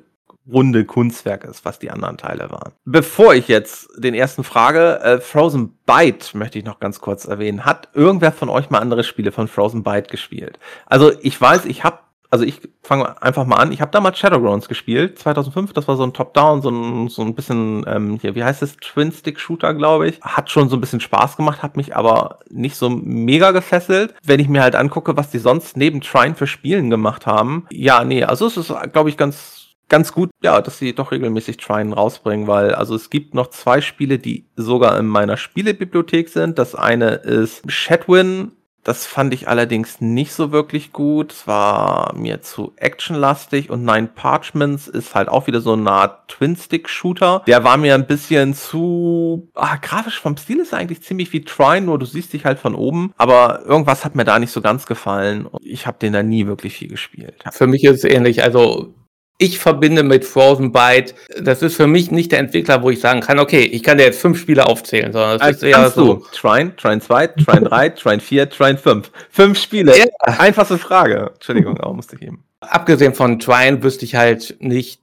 [0.50, 2.72] runde Kunstwerk ist, was die anderen Teile waren.
[2.86, 7.66] Bevor ich jetzt den ersten frage, äh, Frozen Byte möchte ich noch ganz kurz erwähnen.
[7.66, 10.58] Hat irgendwer von euch mal andere Spiele von Frozen Byte gespielt?
[10.86, 12.00] Also ich weiß, ich habe
[12.30, 13.72] also ich fange einfach mal an.
[13.72, 15.74] Ich habe damals Shadowgrounds gespielt, 2005.
[15.74, 18.78] Das war so ein Top-Down, so ein, so ein bisschen, ähm, hier, wie heißt es,
[18.78, 20.22] Twin-Stick-Shooter, glaube ich.
[20.22, 24.14] Hat schon so ein bisschen Spaß gemacht, hat mich aber nicht so mega gefesselt.
[24.24, 28.04] Wenn ich mir halt angucke, was die sonst neben Trine für Spielen gemacht haben, ja,
[28.04, 29.60] nee, also es ist, glaube ich, ganz
[29.90, 33.82] ganz gut, ja, dass sie doch regelmäßig Trine rausbringen, weil also es gibt noch zwei
[33.82, 36.60] Spiele, die sogar in meiner Spielebibliothek sind.
[36.60, 38.52] Das eine ist Shadwin.
[38.84, 41.34] Das fand ich allerdings nicht so wirklich gut.
[41.34, 46.30] Es war mir zu actionlastig und Nine Parchments ist halt auch wieder so eine Art
[46.30, 47.44] Twin-Stick-Shooter.
[47.46, 51.44] Der war mir ein bisschen zu, ah, grafisch vom Stil ist er eigentlich ziemlich wie
[51.44, 53.14] Trine, nur du siehst dich halt von oben.
[53.18, 55.48] Aber irgendwas hat mir da nicht so ganz gefallen.
[55.62, 57.44] Ich habe den da nie wirklich viel gespielt.
[57.52, 58.44] Für mich ist es ähnlich.
[58.44, 58.94] Also
[59.42, 63.22] ich verbinde mit Frozen Byte, das ist für mich nicht der Entwickler, wo ich sagen
[63.22, 65.96] kann, okay, ich kann dir jetzt fünf Spiele aufzählen, sondern das ist Äh, eher kannst
[65.96, 66.16] so.
[66.16, 66.26] du.
[66.34, 69.10] Trine, Trine 2, Trine 3, Trine 4, Trine 5.
[69.32, 69.98] Fünf Spiele.
[69.98, 70.06] Ja.
[70.20, 71.32] Einfachste Frage.
[71.34, 72.44] Entschuldigung, auch musste ich eben.
[72.60, 75.00] Abgesehen von Trine wüsste ich halt nicht,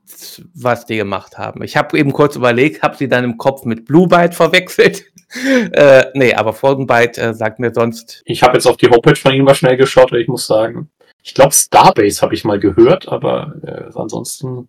[0.55, 1.63] was die gemacht haben.
[1.63, 5.05] Ich habe eben kurz überlegt, habe sie dann im Kopf mit Blue Byte verwechselt.
[5.73, 9.17] äh, nee, aber Frozen Byte äh, sagt mir sonst, Ich habe jetzt auf die Homepage
[9.17, 10.91] von ihm mal schnell geschaut und ich muss sagen,
[11.27, 14.69] Ich glaube, Starbase habe ich mal gehört, aber äh, ansonsten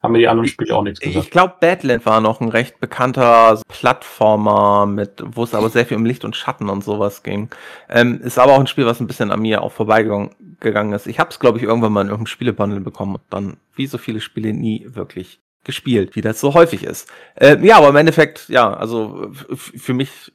[0.00, 1.24] haben mir die anderen Spiele auch nichts gesagt.
[1.24, 5.96] Ich glaube, Badland war noch ein recht bekannter Plattformer, mit, wo es aber sehr viel
[5.96, 7.50] um Licht und Schatten und sowas ging.
[7.88, 11.08] Ähm, ist aber auch ein Spiel, was ein bisschen an mir auch vorbeigegangen ist.
[11.08, 13.98] Ich habe es, glaube ich, irgendwann mal in irgendeinem Spielebundle bekommen und dann, wie so
[13.98, 17.10] viele Spiele, nie wirklich gespielt, wie das so häufig ist.
[17.34, 20.32] Äh, ja, aber im Endeffekt, ja, also für mich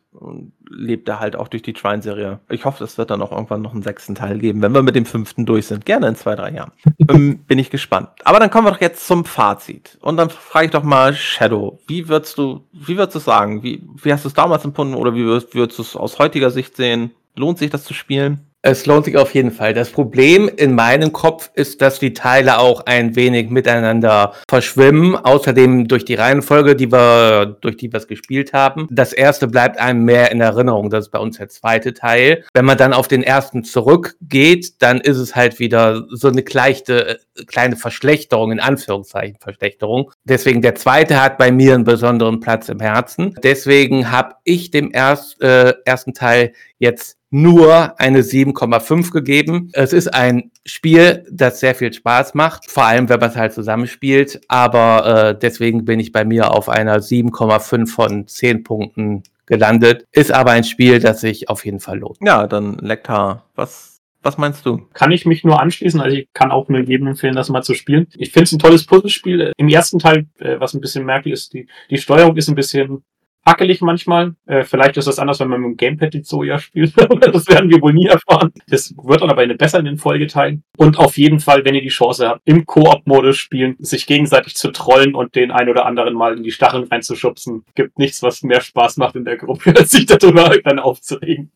[0.70, 2.40] lebt er halt auch durch die Trine-Serie.
[2.50, 4.96] Ich hoffe, es wird dann auch irgendwann noch einen sechsten Teil geben, wenn wir mit
[4.96, 5.86] dem fünften durch sind.
[5.86, 6.72] Gerne in zwei, drei Jahren.
[7.10, 8.10] ähm, bin ich gespannt.
[8.24, 9.98] Aber dann kommen wir doch jetzt zum Fazit.
[10.02, 13.64] Und dann frage ich doch mal Shadow, wie würdest du, wie würdest du sagen?
[13.64, 16.52] Wie, wie hast du es damals empfunden oder wie würdest, würdest du es aus heutiger
[16.52, 17.12] Sicht sehen?
[17.36, 18.51] Lohnt sich das zu spielen?
[18.64, 19.74] Es lohnt sich auf jeden Fall.
[19.74, 25.16] Das Problem in meinem Kopf ist, dass die Teile auch ein wenig miteinander verschwimmen.
[25.16, 28.88] Außerdem durch die Reihenfolge, die wir, durch die wir es gespielt haben.
[28.92, 30.92] Das erste bleibt einem mehr in Erinnerung.
[30.92, 32.44] Das ist bei uns der zweite Teil.
[32.54, 37.08] Wenn man dann auf den ersten zurückgeht, dann ist es halt wieder so eine leichte,
[37.08, 40.12] äh, kleine Verschlechterung, in Anführungszeichen Verschlechterung.
[40.24, 43.34] Deswegen der zweite hat bei mir einen besonderen Platz im Herzen.
[43.44, 49.70] Deswegen habe ich dem erst, äh, ersten Teil jetzt nur eine 7,5 gegeben.
[49.74, 53.54] Es ist ein Spiel, das sehr viel Spaß macht, vor allem wenn man es halt
[53.54, 54.42] zusammenspielt.
[54.48, 60.06] Aber äh, deswegen bin ich bei mir auf einer 7,5 von 10 Punkten gelandet.
[60.12, 62.18] Ist aber ein Spiel, das sich auf jeden Fall lohnt.
[62.22, 63.92] Ja, dann Lektar, was
[64.24, 64.88] was meinst du?
[64.94, 66.00] Kann ich mich nur anschließen.
[66.00, 68.08] Also ich kann auch nur jedem empfehlen, das mal zu spielen.
[68.16, 69.52] Ich finde es ein tolles Puzzlespiel.
[69.58, 73.04] Im ersten Teil, äh, was ein bisschen merklich ist, die, die Steuerung ist ein bisschen
[73.46, 74.36] hackelig manchmal.
[74.46, 76.94] Äh, vielleicht ist das anders, wenn man mit dem Gamepad die Zoya spielt.
[77.34, 78.52] das werden wir wohl nie erfahren.
[78.68, 80.64] Das wird dann aber eine besser in den Folgeteilen.
[80.78, 84.72] Und auf jeden Fall, wenn ihr die Chance habt, im Koop-Modus spielen, sich gegenseitig zu
[84.72, 88.62] trollen und den ein oder anderen mal in die Stacheln reinzuschubsen, gibt nichts, was mehr
[88.62, 91.52] Spaß macht in der Gruppe, als sich darüber dann aufzuregen.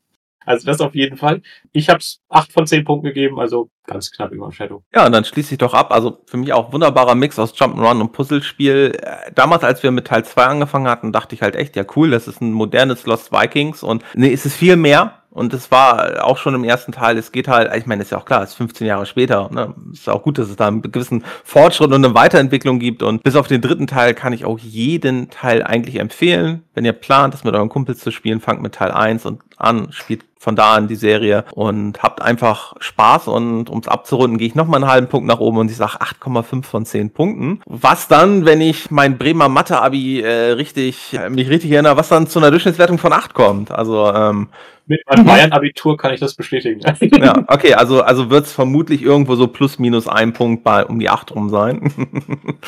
[0.46, 1.42] Also das auf jeden Fall.
[1.72, 4.84] Ich habe es 8 von 10 Punkten gegeben, also ganz knapp über Shadow.
[4.94, 5.92] Ja, und dann schließe ich doch ab.
[5.92, 8.98] Also für mich auch wunderbarer Mix aus Jump'n'Run und Puzzlespiel.
[9.02, 12.12] Äh, damals, als wir mit Teil 2 angefangen hatten, dachte ich halt echt, ja cool,
[12.12, 13.84] das ist ein modernes Lost Vikings.
[13.84, 15.22] Und nee, es ist viel mehr.
[15.36, 18.18] Und es war auch schon im ersten Teil, es geht halt, ich meine, ist ja
[18.18, 19.50] auch klar, es ist 15 Jahre später.
[19.52, 19.76] Ne?
[19.92, 23.04] Ist auch gut, dass es da einen gewissen Fortschritt und eine Weiterentwicklung gibt.
[23.04, 26.64] Und bis auf den dritten Teil kann ich auch jeden Teil eigentlich empfehlen.
[26.74, 29.92] Wenn ihr plant, das mit euren Kumpels zu spielen, fangt mit Teil 1 und an,
[29.92, 34.54] spielt von da an die Serie und habt einfach Spaß und ums abzurunden, gehe ich
[34.54, 37.62] nochmal einen halben Punkt nach oben und ich sage 8,5 von 10 Punkten.
[37.66, 42.28] Was dann, wenn ich mein Bremer Mathe-Abi äh, richtig, äh, mich richtig erinnere, was dann
[42.28, 43.72] zu einer Durchschnittswertung von 8 kommt.
[43.72, 44.50] Also ähm,
[44.86, 46.80] mit meinem Bayern-Abitur kann ich das bestätigen.
[47.20, 51.00] ja, okay, also, also wird es vermutlich irgendwo so plus minus ein Punkt bei um
[51.00, 51.92] die 8 rum sein.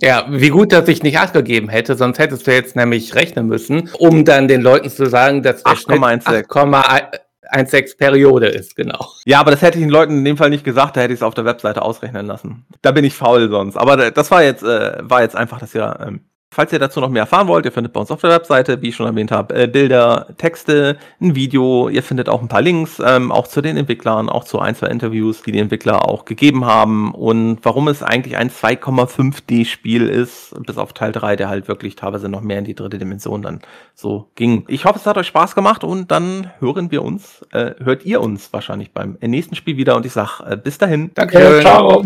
[0.00, 3.46] Ja, wie gut, dass ich nicht 8 gegeben hätte, sonst hättest du jetzt nämlich rechnen
[3.46, 9.08] müssen, um dann den Leuten zu sagen, dass der 8,16 Periode ist, genau.
[9.24, 11.20] Ja, aber das hätte ich den Leuten in dem Fall nicht gesagt, da hätte ich
[11.20, 12.66] es auf der Webseite ausrechnen lassen.
[12.82, 13.76] Da bin ich faul sonst.
[13.76, 16.22] Aber das war jetzt, äh, war jetzt einfach, dass ihr ähm,
[16.54, 18.90] Falls ihr dazu noch mehr erfahren wollt, ihr findet bei uns auf der Webseite, wie
[18.90, 21.88] ich schon erwähnt habe, äh, Bilder, Texte, ein Video.
[21.88, 24.86] Ihr findet auch ein paar Links, ähm, auch zu den Entwicklern, auch zu ein, zwei
[24.86, 30.78] Interviews, die die Entwickler auch gegeben haben und warum es eigentlich ein 2,5D-Spiel ist, bis
[30.78, 33.60] auf Teil 3, der halt wirklich teilweise noch mehr in die dritte Dimension dann
[33.96, 34.64] so ging.
[34.68, 38.20] Ich hoffe, es hat euch Spaß gemacht und dann hören wir uns, äh, hört ihr
[38.20, 41.10] uns wahrscheinlich beim nächsten Spiel wieder und ich sag äh, bis dahin.
[41.14, 42.04] Danke, ciao.